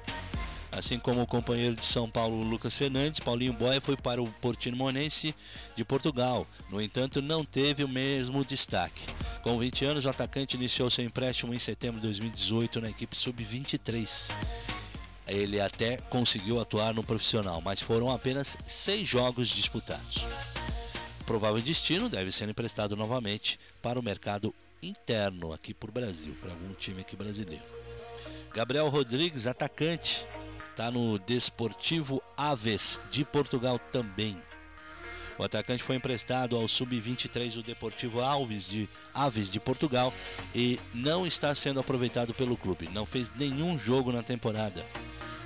Assim 0.79 0.97
como 0.97 1.21
o 1.21 1.27
companheiro 1.27 1.75
de 1.75 1.83
São 1.83 2.09
Paulo 2.09 2.41
Lucas 2.41 2.73
Fernandes, 2.73 3.19
Paulinho 3.19 3.51
Boia 3.51 3.81
foi 3.81 3.97
para 3.97 4.23
o 4.23 4.31
Portimonense 4.39 5.35
de 5.75 5.83
Portugal. 5.83 6.47
No 6.69 6.81
entanto, 6.81 7.21
não 7.21 7.43
teve 7.43 7.83
o 7.83 7.87
mesmo 7.87 8.45
destaque. 8.45 9.01
Com 9.43 9.59
20 9.59 9.83
anos, 9.83 10.05
o 10.05 10.09
atacante 10.09 10.55
iniciou 10.55 10.89
seu 10.89 11.03
empréstimo 11.03 11.53
em 11.53 11.59
setembro 11.59 11.97
de 11.97 12.03
2018 12.03 12.79
na 12.79 12.89
equipe 12.89 13.13
sub-23. 13.13 14.31
Ele 15.27 15.59
até 15.59 15.97
conseguiu 15.97 16.61
atuar 16.61 16.93
no 16.93 17.03
profissional, 17.03 17.59
mas 17.59 17.81
foram 17.81 18.09
apenas 18.09 18.57
seis 18.65 19.05
jogos 19.05 19.49
disputados. 19.49 20.23
Provável 21.25 21.61
destino 21.61 22.07
deve 22.07 22.31
ser 22.31 22.47
emprestado 22.47 22.95
novamente 22.95 23.59
para 23.81 23.99
o 23.99 24.03
mercado 24.03 24.55
interno 24.81 25.51
aqui 25.51 25.73
por 25.73 25.91
Brasil, 25.91 26.37
para 26.39 26.51
algum 26.51 26.73
time 26.73 27.01
aqui 27.01 27.17
brasileiro. 27.17 27.65
Gabriel 28.53 28.87
Rodrigues, 28.89 29.45
atacante, 29.45 30.25
está 30.79 30.89
no 30.89 31.19
Desportivo 31.19 32.23
Aves 32.37 33.01
de 33.11 33.25
Portugal 33.25 33.77
também. 33.91 34.41
O 35.37 35.43
atacante 35.43 35.83
foi 35.83 35.97
emprestado 35.97 36.55
ao 36.55 36.69
sub-23 36.69 37.55
do 37.55 37.63
Deportivo 37.63 38.21
Alves 38.21 38.69
de 38.69 38.87
Aves 39.13 39.51
de 39.51 39.59
Portugal 39.59 40.13
e 40.55 40.79
não 40.93 41.27
está 41.27 41.53
sendo 41.53 41.81
aproveitado 41.81 42.33
pelo 42.33 42.55
clube. 42.55 42.87
Não 42.93 43.05
fez 43.05 43.29
nenhum 43.35 43.77
jogo 43.77 44.13
na 44.13 44.23
temporada. 44.23 44.85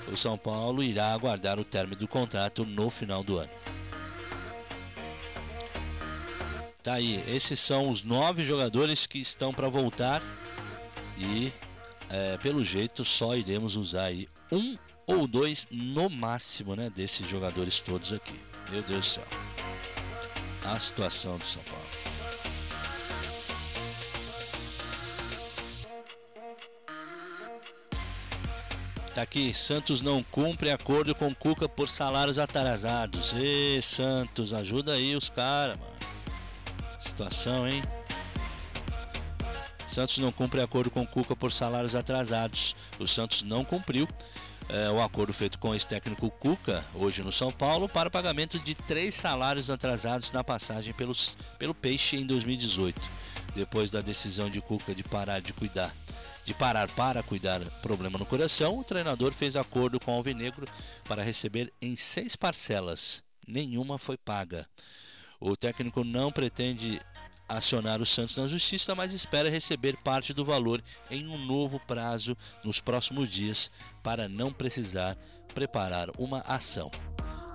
O 0.08 0.16
São 0.16 0.38
Paulo 0.38 0.84
irá 0.84 1.12
aguardar 1.12 1.60
o 1.60 1.66
término 1.66 2.00
do 2.00 2.08
contrato 2.08 2.64
no 2.64 2.92
final 2.92 3.24
do 3.24 3.40
ano. 3.40 3.52
Tá 6.84 6.94
aí, 6.94 7.24
esses 7.28 7.60
são 7.60 7.90
os 7.90 8.04
nove 8.04 8.44
jogadores 8.44 9.08
que 9.08 9.18
estão 9.18 9.52
para 9.52 9.68
voltar 9.68 10.22
e 11.18 11.52
é, 12.08 12.38
pelo 12.38 12.64
jeito 12.64 13.04
só 13.04 13.36
iremos 13.36 13.76
usar 13.76 14.06
aí 14.06 14.30
um 14.52 14.78
ou 15.06 15.28
dois 15.28 15.68
no 15.72 16.10
máximo, 16.10 16.76
né? 16.76 16.90
Desses 16.90 17.28
jogadores 17.30 17.82
todos 17.82 18.14
aqui. 18.14 18.40
Meu 18.70 18.82
Deus 18.84 19.06
do 19.06 19.12
céu. 19.12 19.28
A 20.66 20.80
situação 20.80 21.38
do 21.38 21.46
São 21.46 21.62
Paulo. 21.64 22.14
Tá 29.14 29.22
aqui, 29.22 29.54
Santos 29.54 30.02
não 30.02 30.24
cumpre 30.24 30.72
acordo 30.72 31.14
com 31.14 31.36
Cuca 31.36 31.70
por 31.70 31.88
salários 31.88 32.40
atrasados. 32.40 33.32
Ê, 33.38 33.80
Santos, 33.80 34.56
ajuda 34.56 34.94
aí 34.94 35.16
os 35.16 35.30
caras, 35.30 35.78
mano. 35.78 35.94
Situação, 37.00 37.68
hein? 37.68 37.84
Santos 39.86 40.18
não 40.18 40.32
cumpre 40.32 40.62
acordo 40.62 40.90
com 40.90 41.06
Cuca 41.06 41.36
por 41.36 41.52
salários 41.52 41.96
atrasados. 41.96 42.76
O 42.98 43.08
Santos 43.08 43.44
não 43.44 43.64
cumpriu 43.64 44.08
é, 44.70 44.90
o 44.90 45.02
acordo 45.02 45.34
feito 45.34 45.60
com 45.60 45.74
ex-técnico 45.74 46.30
Cuca, 46.32 46.84
hoje 46.94 47.22
no 47.22 47.32
São 47.32 47.52
Paulo, 47.52 47.88
para 47.88 48.10
o 48.10 48.12
pagamento 48.12 48.60
de 48.60 48.76
três 48.76 49.16
salários 49.16 49.70
atrasados 49.70 50.32
na 50.32 50.44
passagem 50.44 50.94
pelos, 50.94 51.36
pelo 51.58 51.74
Peixe 51.74 52.18
em 52.18 52.26
2018. 52.26 53.00
Depois 53.56 53.92
da 53.92 54.02
decisão 54.02 54.50
de 54.50 54.62
Cuca 54.62 54.96
de 54.96 55.04
parar 55.04 55.42
de 55.42 55.54
cuidar 55.54 55.94
de 56.44 56.54
parar 56.54 56.90
para 56.90 57.24
cuidar 57.24 57.62
problema 57.82 58.20
no 58.20 58.26
coração, 58.26 58.78
o 58.78 58.84
treinador 58.84 59.32
fez 59.32 59.56
acordo 59.56 60.00
com 60.00 60.12
o 60.12 60.16
Alvinegro 60.16 60.68
para 61.08 61.24
receber 61.24 61.72
em 61.82 61.96
seis 61.96 62.36
parcelas. 62.36 63.24
Nenhuma 63.48 63.98
foi 63.98 64.18
paga. 64.18 64.68
O 65.40 65.56
técnico 65.56 66.04
não 66.04 66.32
pretende 66.32 67.02
acionar 67.48 68.02
o 68.02 68.06
Santos 68.06 68.38
na 68.38 68.48
justiça, 68.48 68.96
mas 68.96 69.14
espera 69.14 69.50
receber 69.50 69.98
parte 69.98 70.34
do 70.34 70.46
valor 70.46 70.84
em 71.10 71.28
um 71.28 71.38
novo 71.38 71.80
prazo 71.80 72.38
nos 72.64 72.80
próximos 72.80 73.30
dias 73.32 73.72
para 74.02 74.28
não 74.28 74.52
precisar 74.52 75.18
preparar 75.54 76.10
uma 76.18 76.40
ação. 76.42 76.90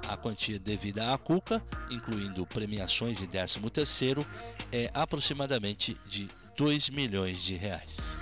A 0.08 0.16
quantia 0.16 0.58
devida 0.58 1.12
à 1.12 1.18
Cuca, 1.18 1.62
incluindo 1.90 2.46
premiações 2.46 3.20
e 3.20 3.26
13 3.26 3.60
terceiro, 3.70 4.26
é 4.72 4.90
aproximadamente 4.94 5.96
de 6.06 6.28
2 6.56 6.88
milhões 6.88 7.42
de 7.42 7.56
reais. 7.56 8.16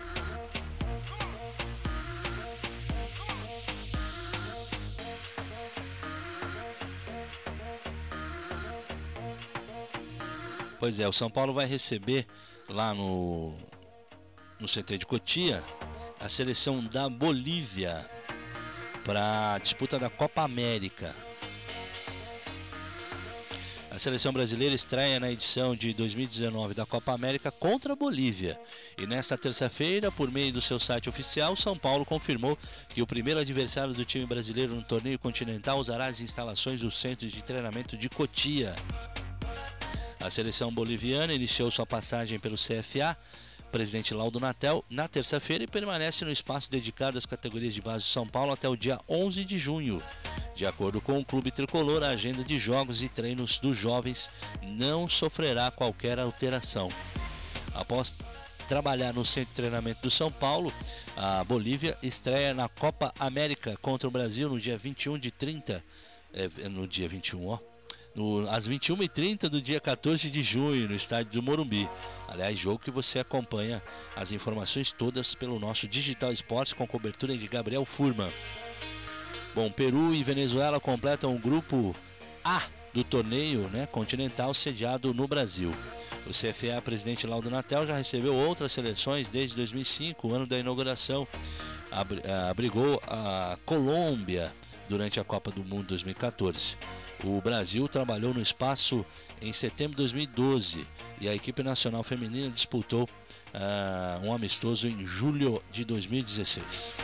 Pois 10.79 11.01
é, 11.01 11.09
o 11.09 11.13
São 11.13 11.31
Paulo 11.31 11.55
vai 11.55 11.67
receber 11.67 12.27
lá 12.69 12.93
no, 12.93 13.55
no 14.61 14.67
CT 14.67 14.99
de 14.99 15.07
Cotia 15.07 15.63
a 16.21 16.29
seleção 16.29 16.85
da 16.85 17.09
Bolívia 17.09 18.09
para 19.05 19.55
a 19.55 19.59
disputa 19.59 19.99
da 19.99 20.11
Copa 20.11 20.43
América. 20.43 21.15
A 23.91 23.99
seleção 23.99 24.31
brasileira 24.31 24.75
estreia 24.75 25.19
na 25.19 25.33
edição 25.33 25.75
de 25.75 25.95
2019 25.95 26.75
da 26.75 26.85
Copa 26.85 27.15
América 27.15 27.51
contra 27.51 27.95
a 27.95 27.97
Bolívia. 27.97 28.61
E 28.99 29.07
nesta 29.07 29.39
terça-feira, 29.39 30.13
por 30.13 30.31
meio 30.31 30.53
do 30.53 30.61
seu 30.61 30.79
site 30.79 31.09
oficial, 31.09 31.57
São 31.57 31.79
Paulo 31.79 32.05
confirmou 32.05 32.59
que 32.91 33.01
o 33.01 33.07
primeiro 33.07 33.41
adversário 33.41 33.95
do 33.95 34.05
time 34.05 34.27
brasileiro 34.27 34.75
no 34.75 34.83
torneio 34.83 35.19
continental 35.19 35.79
usará 35.79 36.07
as 36.07 36.21
instalações 36.21 36.83
do 36.83 36.91
Centro 36.91 37.27
de 37.27 37.43
Treinamento 37.43 37.97
de 37.97 38.11
Cotia. 38.11 38.75
A 40.21 40.31
seleção 40.31 40.73
boliviana 40.73 41.35
iniciou 41.35 41.71
sua 41.71 41.87
passagem 41.87 42.39
pelo 42.39 42.57
CFA, 42.57 43.17
presidente 43.71 44.15
Laudo 44.15 44.41
Natel, 44.41 44.85
na 44.89 45.07
terça-feira 45.07 45.65
e 45.65 45.67
permanece 45.67 46.25
no 46.25 46.33
espaço 46.33 46.71
dedicado 46.71 47.19
às 47.19 47.27
categorias 47.27 47.75
de 47.75 47.83
base 47.83 48.05
de 48.05 48.11
São 48.11 48.27
Paulo 48.27 48.53
até 48.53 48.69
o 48.69 48.77
dia 48.77 48.99
11 49.09 49.45
de 49.45 49.59
junho. 49.59 50.03
De 50.55 50.65
acordo 50.65 51.01
com 51.01 51.19
o 51.19 51.25
clube 51.25 51.51
tricolor, 51.51 52.03
a 52.03 52.09
agenda 52.09 52.43
de 52.43 52.59
jogos 52.59 53.03
e 53.03 53.09
treinos 53.09 53.59
dos 53.59 53.77
jovens 53.77 54.31
não 54.63 55.07
sofrerá 55.07 55.71
qualquer 55.71 56.19
alteração. 56.19 56.89
Após 57.75 58.17
trabalhar 58.67 59.13
no 59.13 59.25
centro 59.25 59.51
de 59.51 59.57
treinamento 59.57 60.01
do 60.03 60.11
São 60.11 60.33
Paulo, 60.33 60.73
a 61.15 61.45
Bolívia 61.45 61.97
estreia 62.03 62.55
na 62.55 62.69
Copa 62.69 63.13
América 63.21 63.77
contra 63.83 64.09
o 64.09 64.11
Brasil 64.11 64.49
no 64.49 64.59
dia 64.59 64.79
21 64.79 65.19
de 65.19 65.31
30, 65.31 65.85
é, 66.33 66.69
no 66.69 66.89
dia 66.89 67.07
21, 67.07 67.47
ó 67.47 67.76
no, 68.17 68.49
às 68.51 68.67
21h30 68.67 69.51
do 69.51 69.61
dia 69.61 69.79
14 69.79 70.31
de 70.31 70.43
junho, 70.43 70.89
no 70.89 70.97
estádio 70.97 71.33
do 71.33 71.43
Morumbi. 71.43 71.89
Aliás, 72.27 72.59
jogo 72.59 72.79
que 72.79 72.91
você 72.91 73.19
acompanha 73.19 73.83
as 74.17 74.33
informações 74.33 74.91
todas 74.91 75.35
pelo 75.35 75.61
nosso 75.61 75.87
Digital 75.87 76.33
Esportes 76.33 76.73
com 76.73 76.87
cobertura 76.87 77.37
de 77.37 77.47
Gabriel 77.47 77.85
Furman. 77.85 78.33
Bom, 79.55 79.71
Peru 79.71 80.15
e 80.15 80.25
Venezuela 80.25 80.81
completam 80.81 81.35
o 81.35 81.39
grupo 81.39 81.95
A 82.43 82.63
do 82.95 83.05
torneio 83.05 83.69
né, 83.69 83.87
continental 83.87 84.55
sediado 84.55 85.13
no 85.13 85.29
Brasil. 85.29 85.75
O 86.27 86.31
CFA 86.31 86.81
presidente 86.83 87.27
Laudo 87.27 87.51
Natel 87.51 87.87
já 87.87 87.95
recebeu 87.95 88.35
outras 88.35 88.73
seleções 88.73 89.29
desde 89.29 89.55
2005, 89.57 90.27
o 90.27 90.35
ano 90.35 90.47
da 90.47 90.59
inauguração. 90.59 91.29
Abrigou 92.51 93.01
a 93.07 93.59
Colômbia 93.67 94.53
durante 94.89 95.21
a 95.21 95.25
Copa 95.25 95.51
do 95.51 95.63
Mundo 95.63 95.89
2014. 95.89 96.79
O 97.25 97.41
Brasil 97.41 97.89
trabalhou 97.89 98.33
no 98.35 98.41
espaço 98.41 99.05
em 99.41 99.53
setembro 99.53 99.93
de 99.93 99.99
2012 99.99 100.87
e 101.21 101.29
a 101.29 101.35
equipe 101.35 101.63
nacional 101.63 102.03
feminina 102.03 102.51
disputou 102.51 103.05
uh, 103.05 104.25
um 104.25 104.33
amistoso 104.33 104.87
em 104.87 105.05
julho 105.05 105.63
de 105.71 105.85
2016. 105.85 106.97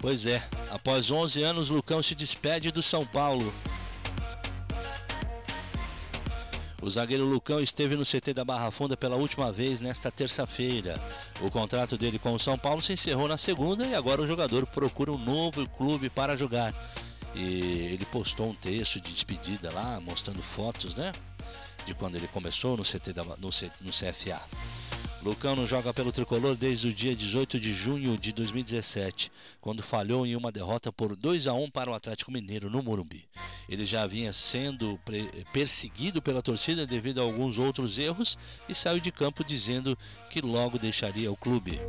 Pois 0.00 0.24
é, 0.24 0.40
após 0.70 1.10
11 1.10 1.42
anos, 1.42 1.68
Lucão 1.68 2.00
se 2.00 2.14
despede 2.14 2.70
do 2.70 2.80
São 2.80 3.04
Paulo. 3.04 3.52
O 6.86 6.90
zagueiro 6.90 7.24
Lucão 7.24 7.58
esteve 7.58 7.96
no 7.96 8.04
CT 8.04 8.32
da 8.32 8.44
Barra 8.44 8.70
Funda 8.70 8.96
pela 8.96 9.16
última 9.16 9.50
vez 9.50 9.80
nesta 9.80 10.08
terça-feira. 10.08 10.94
O 11.40 11.50
contrato 11.50 11.98
dele 11.98 12.16
com 12.16 12.32
o 12.32 12.38
São 12.38 12.56
Paulo 12.56 12.80
se 12.80 12.92
encerrou 12.92 13.26
na 13.26 13.36
segunda 13.36 13.84
e 13.84 13.92
agora 13.92 14.22
o 14.22 14.26
jogador 14.26 14.64
procura 14.68 15.10
um 15.10 15.18
novo 15.18 15.68
clube 15.70 16.08
para 16.08 16.36
jogar. 16.36 16.72
E 17.34 17.90
ele 17.92 18.04
postou 18.04 18.50
um 18.50 18.54
texto 18.54 19.00
de 19.00 19.12
despedida 19.12 19.72
lá, 19.72 19.98
mostrando 19.98 20.40
fotos, 20.40 20.94
né? 20.94 21.10
De 21.84 21.92
quando 21.92 22.14
ele 22.14 22.28
começou 22.28 22.76
no 22.76 22.84
CT 22.84 23.12
da, 23.12 23.24
no, 23.24 23.50
no 23.80 23.90
CFA. 23.90 24.40
Lucão 25.26 25.56
não 25.56 25.66
joga 25.66 25.92
pelo 25.92 26.12
tricolor 26.12 26.54
desde 26.54 26.86
o 26.86 26.92
dia 26.92 27.12
18 27.12 27.58
de 27.58 27.74
junho 27.74 28.16
de 28.16 28.32
2017, 28.32 29.32
quando 29.60 29.82
falhou 29.82 30.24
em 30.24 30.36
uma 30.36 30.52
derrota 30.52 30.92
por 30.92 31.16
2 31.16 31.48
a 31.48 31.52
1 31.52 31.68
para 31.68 31.90
o 31.90 31.94
Atlético 31.94 32.30
Mineiro 32.30 32.70
no 32.70 32.80
Morumbi. 32.80 33.26
Ele 33.68 33.84
já 33.84 34.06
vinha 34.06 34.32
sendo 34.32 35.00
perseguido 35.52 36.22
pela 36.22 36.40
torcida 36.40 36.86
devido 36.86 37.20
a 37.20 37.24
alguns 37.24 37.58
outros 37.58 37.98
erros 37.98 38.38
e 38.68 38.74
saiu 38.74 39.00
de 39.00 39.10
campo 39.10 39.42
dizendo 39.42 39.98
que 40.30 40.40
logo 40.40 40.78
deixaria 40.78 41.32
o 41.32 41.36
clube. 41.36 41.80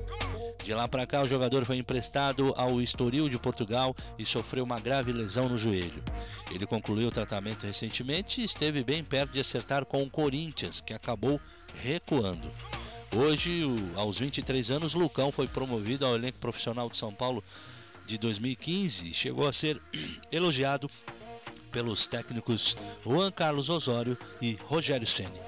De 0.63 0.73
lá 0.73 0.87
para 0.87 1.05
cá, 1.05 1.21
o 1.21 1.27
jogador 1.27 1.63
foi 1.63 1.77
emprestado 1.77 2.55
ao 2.57 2.81
Estoril 2.81 3.29
de 3.29 3.37
Portugal 3.37 3.95
e 4.17 4.25
sofreu 4.25 4.63
uma 4.63 4.79
grave 4.79 5.11
lesão 5.11 5.47
no 5.47 5.59
joelho. 5.59 6.03
Ele 6.49 6.65
concluiu 6.65 7.09
o 7.09 7.11
tratamento 7.11 7.67
recentemente 7.67 8.41
e 8.41 8.45
esteve 8.45 8.83
bem 8.83 9.03
perto 9.03 9.33
de 9.33 9.39
acertar 9.39 9.85
com 9.85 10.01
o 10.01 10.09
Corinthians, 10.09 10.81
que 10.81 10.91
acabou 10.91 11.39
recuando. 11.83 12.51
Hoje, 13.15 13.63
aos 13.95 14.19
23 14.19 14.69
anos, 14.71 14.93
Lucão 14.93 15.31
foi 15.31 15.47
promovido 15.47 16.05
ao 16.05 16.15
elenco 16.15 16.37
profissional 16.39 16.89
de 16.89 16.97
São 16.97 17.13
Paulo 17.13 17.43
de 18.05 18.17
2015. 18.17 19.13
Chegou 19.13 19.47
a 19.47 19.53
ser 19.53 19.81
elogiado 20.31 20.89
pelos 21.71 22.07
técnicos 22.07 22.75
Juan 23.05 23.31
Carlos 23.31 23.69
Osório 23.69 24.17
e 24.41 24.57
Rogério 24.65 25.07
Ceni. 25.07 25.39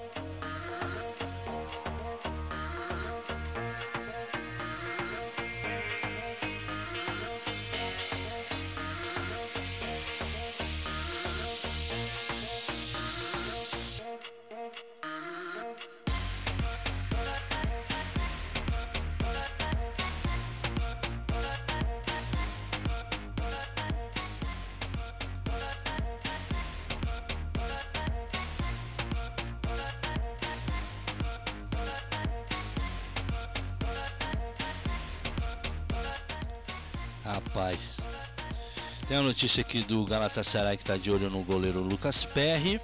Notícia 39.39 39.61
aqui 39.61 39.81
do 39.83 40.03
Galatasaray 40.03 40.75
que 40.75 40.83
está 40.83 40.97
de 40.97 41.09
olho 41.09 41.29
no 41.29 41.41
goleiro 41.41 41.79
Lucas 41.79 42.25
Perry. 42.25 42.77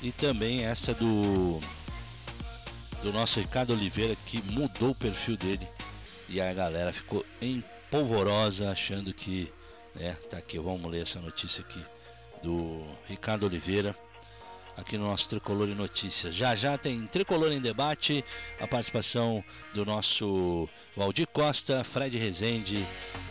E 0.00 0.12
também 0.12 0.64
essa 0.64 0.94
do 0.94 1.58
do 3.02 3.12
nosso 3.12 3.40
Ricardo 3.40 3.72
Oliveira 3.72 4.14
que 4.24 4.40
mudou 4.52 4.90
o 4.90 4.94
perfil 4.94 5.36
dele. 5.36 5.66
E 6.28 6.40
a 6.40 6.54
galera 6.54 6.92
ficou 6.92 7.26
empolvorosa 7.42 8.70
achando 8.70 9.12
que, 9.12 9.52
é, 9.98 10.12
tá 10.12 10.38
aqui, 10.38 10.56
vamos 10.60 10.88
ler 10.88 11.02
essa 11.02 11.20
notícia 11.20 11.64
aqui 11.64 11.84
do 12.44 12.86
Ricardo 13.08 13.46
Oliveira 13.46 13.92
aqui 14.78 14.96
no 14.96 15.06
nosso 15.06 15.28
Tricolor 15.28 15.68
em 15.68 15.74
Notícias. 15.74 16.34
Já 16.34 16.54
já 16.54 16.78
tem 16.78 17.06
Tricolor 17.06 17.52
em 17.52 17.60
Debate, 17.60 18.24
a 18.60 18.66
participação 18.66 19.44
do 19.74 19.84
nosso 19.84 20.68
Valdir 20.96 21.26
Costa, 21.26 21.82
Fred 21.82 22.16
Rezende, 22.16 22.86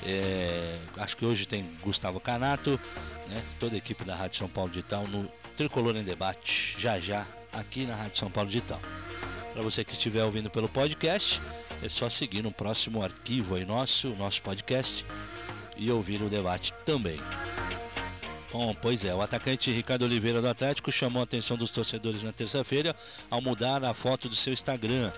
é, 0.05 0.77
acho 0.97 1.15
que 1.15 1.25
hoje 1.25 1.47
tem 1.47 1.65
Gustavo 1.81 2.19
Canato, 2.19 2.79
né, 3.27 3.41
toda 3.59 3.75
a 3.75 3.77
equipe 3.77 4.03
da 4.03 4.15
Rádio 4.15 4.39
São 4.39 4.49
Paulo 4.49 4.69
Digital 4.69 5.07
no 5.07 5.31
Tricolor 5.55 5.95
em 5.95 6.03
Debate, 6.03 6.75
já 6.77 6.99
já 6.99 7.25
aqui 7.51 7.85
na 7.85 7.95
Rádio 7.95 8.17
São 8.17 8.29
Paulo 8.29 8.49
Digital. 8.49 8.79
Para 9.53 9.63
você 9.63 9.83
que 9.83 9.93
estiver 9.93 10.23
ouvindo 10.23 10.49
pelo 10.49 10.69
podcast, 10.69 11.41
é 11.81 11.89
só 11.89 12.09
seguir 12.09 12.43
no 12.43 12.51
próximo 12.51 13.03
arquivo 13.03 13.55
aí 13.55 13.65
nosso, 13.65 14.09
nosso 14.09 14.41
podcast, 14.41 15.05
e 15.77 15.91
ouvir 15.91 16.21
o 16.21 16.29
debate 16.29 16.73
também. 16.85 17.19
Bom, 18.51 18.73
pois 18.81 19.03
é, 19.03 19.13
o 19.13 19.21
atacante 19.21 19.71
Ricardo 19.71 20.03
Oliveira 20.03 20.41
do 20.41 20.47
Atlético 20.47 20.91
chamou 20.91 21.19
a 21.19 21.23
atenção 21.23 21.57
dos 21.57 21.69
torcedores 21.69 22.23
na 22.23 22.31
terça-feira 22.31 22.95
ao 23.29 23.41
mudar 23.41 23.83
a 23.83 23.93
foto 23.93 24.29
do 24.29 24.35
seu 24.35 24.53
Instagram. 24.53 25.11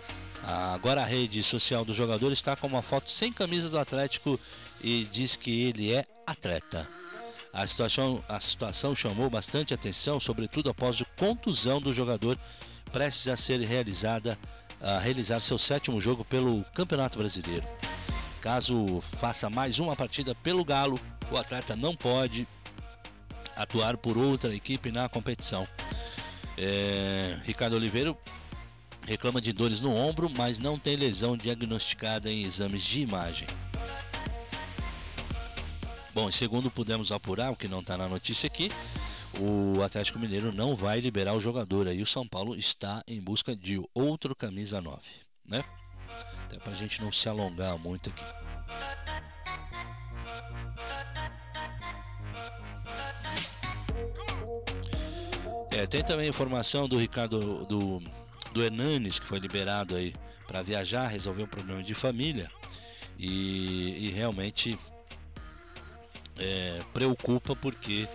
Agora 0.44 1.02
a 1.02 1.06
rede 1.06 1.44
social 1.44 1.86
do 1.86 1.94
jogador 1.94 2.32
está 2.32 2.56
com 2.56 2.66
uma 2.66 2.82
foto 2.82 3.12
sem 3.12 3.32
camisa 3.32 3.70
do 3.70 3.78
Atlético 3.78 4.40
e 4.82 5.08
diz 5.12 5.36
que 5.36 5.64
ele 5.64 5.94
é 5.94 6.06
atleta. 6.26 6.88
A 7.54 7.66
situação, 7.68 8.24
a 8.28 8.40
situação 8.40 8.96
chamou 8.96 9.30
bastante 9.30 9.74
atenção, 9.74 10.20
sobretudo 10.20 10.70
após 10.70 11.02
a 11.02 11.06
contusão 11.20 11.80
do 11.80 11.94
jogador 11.94 12.38
prestes 12.92 13.28
a 13.28 13.38
ser 13.38 13.60
realizada 13.62 14.38
a 14.82 14.98
realizar 14.98 15.40
seu 15.42 15.58
sétimo 15.58 16.00
jogo 16.00 16.24
pelo 16.24 16.64
Campeonato 16.74 17.18
Brasileiro. 17.18 17.68
Caso 18.42 19.02
faça 19.20 19.50
mais 19.50 19.78
uma 19.78 19.96
partida 19.96 20.34
pelo 20.36 20.64
Galo, 20.64 20.98
o 21.30 21.38
atleta 21.38 21.76
não 21.76 21.96
pode 21.96 22.48
atuar 23.60 23.98
por 23.98 24.18
outra 24.18 24.56
equipe 24.56 24.92
na 24.92 25.10
competição. 25.10 25.68
É, 26.58 27.40
Ricardo 27.44 27.76
Oliveira 27.76 28.18
reclama 29.06 29.42
de 29.42 29.52
dores 29.52 29.82
no 29.82 29.94
ombro, 29.94 30.30
mas 30.30 30.58
não 30.58 30.80
tem 30.80 30.96
lesão 30.96 31.36
diagnosticada 31.36 32.32
em 32.32 32.44
exames 32.44 32.84
de 32.84 33.02
imagem. 33.02 33.48
Bom, 36.14 36.32
segundo 36.32 36.72
pudemos 36.72 37.12
apurar, 37.12 37.52
o 37.52 37.56
que 37.56 37.68
não 37.68 37.82
está 37.82 37.98
na 37.98 38.08
notícia 38.08 38.48
aqui, 38.48 38.72
o 39.38 39.82
Atlético 39.84 40.20
Mineiro 40.20 40.52
não 40.52 40.76
vai 40.76 41.00
liberar 41.00 41.34
o 41.34 41.40
jogador. 41.40 41.88
Aí 41.88 42.02
o 42.02 42.06
São 42.06 42.28
Paulo 42.28 42.56
está 42.56 43.04
em 43.08 43.22
busca 43.22 43.56
de 43.56 43.82
outro 43.94 44.36
camisa 44.36 44.82
9, 44.82 45.02
né? 45.46 45.64
Até 46.46 46.58
para 46.60 46.72
a 46.72 46.76
gente 46.76 47.02
não 47.02 47.12
se 47.12 47.28
alongar 47.30 47.78
muito 47.78 48.10
aqui. 48.10 48.24
É, 55.72 55.86
tem 55.86 56.04
também 56.04 56.28
informação 56.28 56.88
do 56.88 56.98
Ricardo 56.98 57.66
do, 57.66 58.02
do 58.54 58.64
Hernanes, 58.64 59.20
que 59.20 59.26
foi 59.26 59.40
liberado 59.40 59.96
aí 59.96 60.14
para 60.48 60.62
viajar, 60.62 61.08
resolver 61.08 61.44
um 61.44 61.48
problema 61.48 61.84
de 61.84 61.94
família. 61.94 62.50
E, 63.18 64.08
e 64.08 64.10
realmente 64.10 64.80
é, 66.38 66.80
preocupa 66.94 67.56
porque 67.56 68.08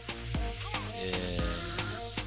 é, 0.97 1.37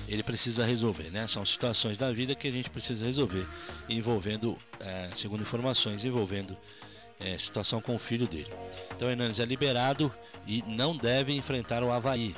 ele 0.07 0.23
precisa 0.23 0.65
resolver, 0.65 1.09
né? 1.09 1.27
São 1.27 1.43
situações 1.45 1.97
da 1.97 2.11
vida 2.13 2.33
que 2.35 2.47
a 2.47 2.51
gente 2.51 2.69
precisa 2.69 3.05
resolver, 3.05 3.45
envolvendo, 3.89 4.57
é, 4.79 5.09
segundo 5.13 5.41
informações, 5.41 6.05
envolvendo 6.05 6.55
é, 7.19 7.37
situação 7.37 7.81
com 7.81 7.95
o 7.95 7.99
filho 7.99 8.27
dele. 8.27 8.51
Então, 8.95 9.09
Hernanes 9.09 9.39
é 9.39 9.45
liberado 9.45 10.13
e 10.45 10.63
não 10.67 10.95
deve 10.95 11.33
enfrentar 11.33 11.83
o 11.83 11.91
Havaí. 11.91 12.35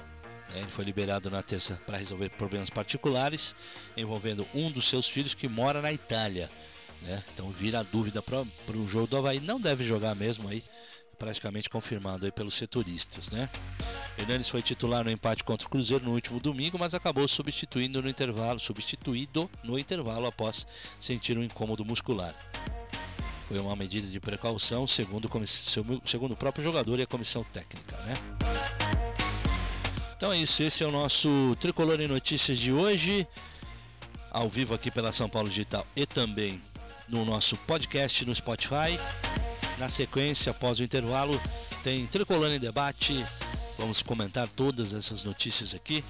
Né? 0.50 0.62
Ele 0.62 0.72
foi 0.72 0.86
liberado 0.86 1.30
na 1.30 1.42
terça 1.42 1.80
para 1.86 1.98
resolver 1.98 2.30
problemas 2.30 2.70
particulares 2.70 3.56
envolvendo 3.96 4.48
um 4.54 4.72
dos 4.72 4.90
seus 4.90 5.08
filhos 5.08 5.34
que 5.34 5.48
mora 5.48 5.82
na 5.82 5.92
Itália. 5.92 6.50
Né? 7.02 7.24
Então 7.34 7.50
vira 7.50 7.80
a 7.80 7.84
dúvida 7.84 8.22
para 8.22 8.42
o 8.42 8.88
jogo 8.88 9.08
do 9.08 9.18
Havaí. 9.18 9.40
Não 9.40 9.60
deve 9.60 9.84
jogar 9.84 10.16
mesmo 10.16 10.50
aí, 10.50 10.64
praticamente 11.18 11.70
confirmado 11.70 12.26
aí 12.26 12.32
pelos 12.32 12.56
setoristas. 12.56 13.30
Né? 13.32 13.50
Hernanes 14.18 14.50
foi 14.50 14.62
titular 14.62 15.04
no 15.04 15.12
empate 15.12 15.44
contra 15.44 15.68
o 15.68 15.70
Cruzeiro 15.70 16.04
no 16.04 16.14
último 16.14 16.40
domingo, 16.40 16.78
mas 16.78 16.94
acabou 16.94 17.28
substituindo 17.28 18.02
no 18.02 18.10
intervalo, 18.10 18.60
substituído 18.60 19.50
no 19.64 19.78
intervalo 19.78 20.26
após 20.28 20.68
sentir 21.00 21.38
um 21.38 21.44
incômodo 21.44 21.86
muscular. 21.86 22.36
Foi 23.48 23.58
uma 23.60 23.76
medida 23.76 24.08
de 24.08 24.20
precaução, 24.20 24.86
segundo, 24.86 25.28
segundo 26.06 26.34
o 26.34 26.38
próprio 26.38 26.64
jogador 26.64 27.00
e 27.00 27.04
a 27.04 27.08
comissão 27.08 27.44
técnica. 27.44 27.98
Né? 28.04 28.79
Então 30.20 30.34
é 30.34 30.38
isso, 30.38 30.62
esse 30.62 30.84
é 30.84 30.86
o 30.86 30.92
nosso 30.92 31.56
Tricolor 31.62 32.02
em 32.02 32.08
Notícias 32.10 32.58
de 32.58 32.74
hoje, 32.74 33.26
ao 34.30 34.50
vivo 34.50 34.74
aqui 34.74 34.92
pela 34.92 35.14
São 35.14 35.30
Paulo 35.30 35.48
Digital 35.48 35.88
e 35.96 36.06
também 36.06 36.62
no 37.08 37.24
nosso 37.24 37.56
podcast 37.56 38.26
no 38.26 38.36
Spotify. 38.36 39.00
Na 39.78 39.88
sequência, 39.88 40.52
após 40.52 40.82
o 40.82 40.84
intervalo, 40.84 41.42
tem 41.86 42.06
Tricolor 42.06 42.52
em 42.52 42.60
Debate. 42.60 43.26
Vamos 43.78 44.02
comentar 44.02 44.50
todas 44.50 44.94
essas 44.94 45.24
notícias 45.24 45.74
aqui 45.74 46.04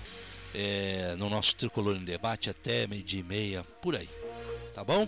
é, 0.55 1.13
no 1.15 1.29
nosso 1.29 1.55
Tricolor 1.55 1.95
em 1.95 2.03
Debate 2.03 2.49
até 2.49 2.87
meio-dia 2.87 3.19
e 3.19 3.23
meia, 3.23 3.63
por 3.79 3.95
aí. 3.95 4.09
Tá 4.73 4.83
bom? 4.83 5.07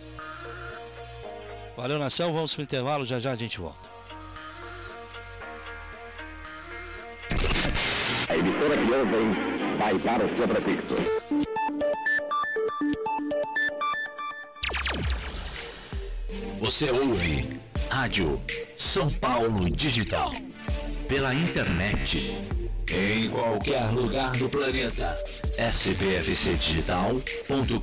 Valeu, 1.75 1.97
nação. 1.97 2.31
Vamos 2.31 2.53
para 2.53 2.61
o 2.61 2.63
intervalo. 2.65 3.03
Já 3.03 3.17
já 3.17 3.31
a 3.31 3.35
gente 3.35 3.59
volta. 3.59 3.90
A 8.31 8.37
emissora 8.37 8.77
que 8.77 8.91
ouvem 8.93 9.33
vai 9.77 9.99
para 9.99 10.25
o 10.25 10.35
seu 10.37 10.47
prefixo. 10.47 10.95
Você 16.61 16.89
ouve 16.91 17.59
Rádio 17.89 18.41
São 18.77 19.11
Paulo 19.11 19.69
Digital. 19.69 20.31
Pela 21.09 21.35
internet. 21.35 22.47
Em 22.89 23.29
qualquer 23.29 23.91
lugar 23.91 24.31
do 24.31 24.47
planeta. 24.47 25.13
spfcdigital.com.br 25.69 27.81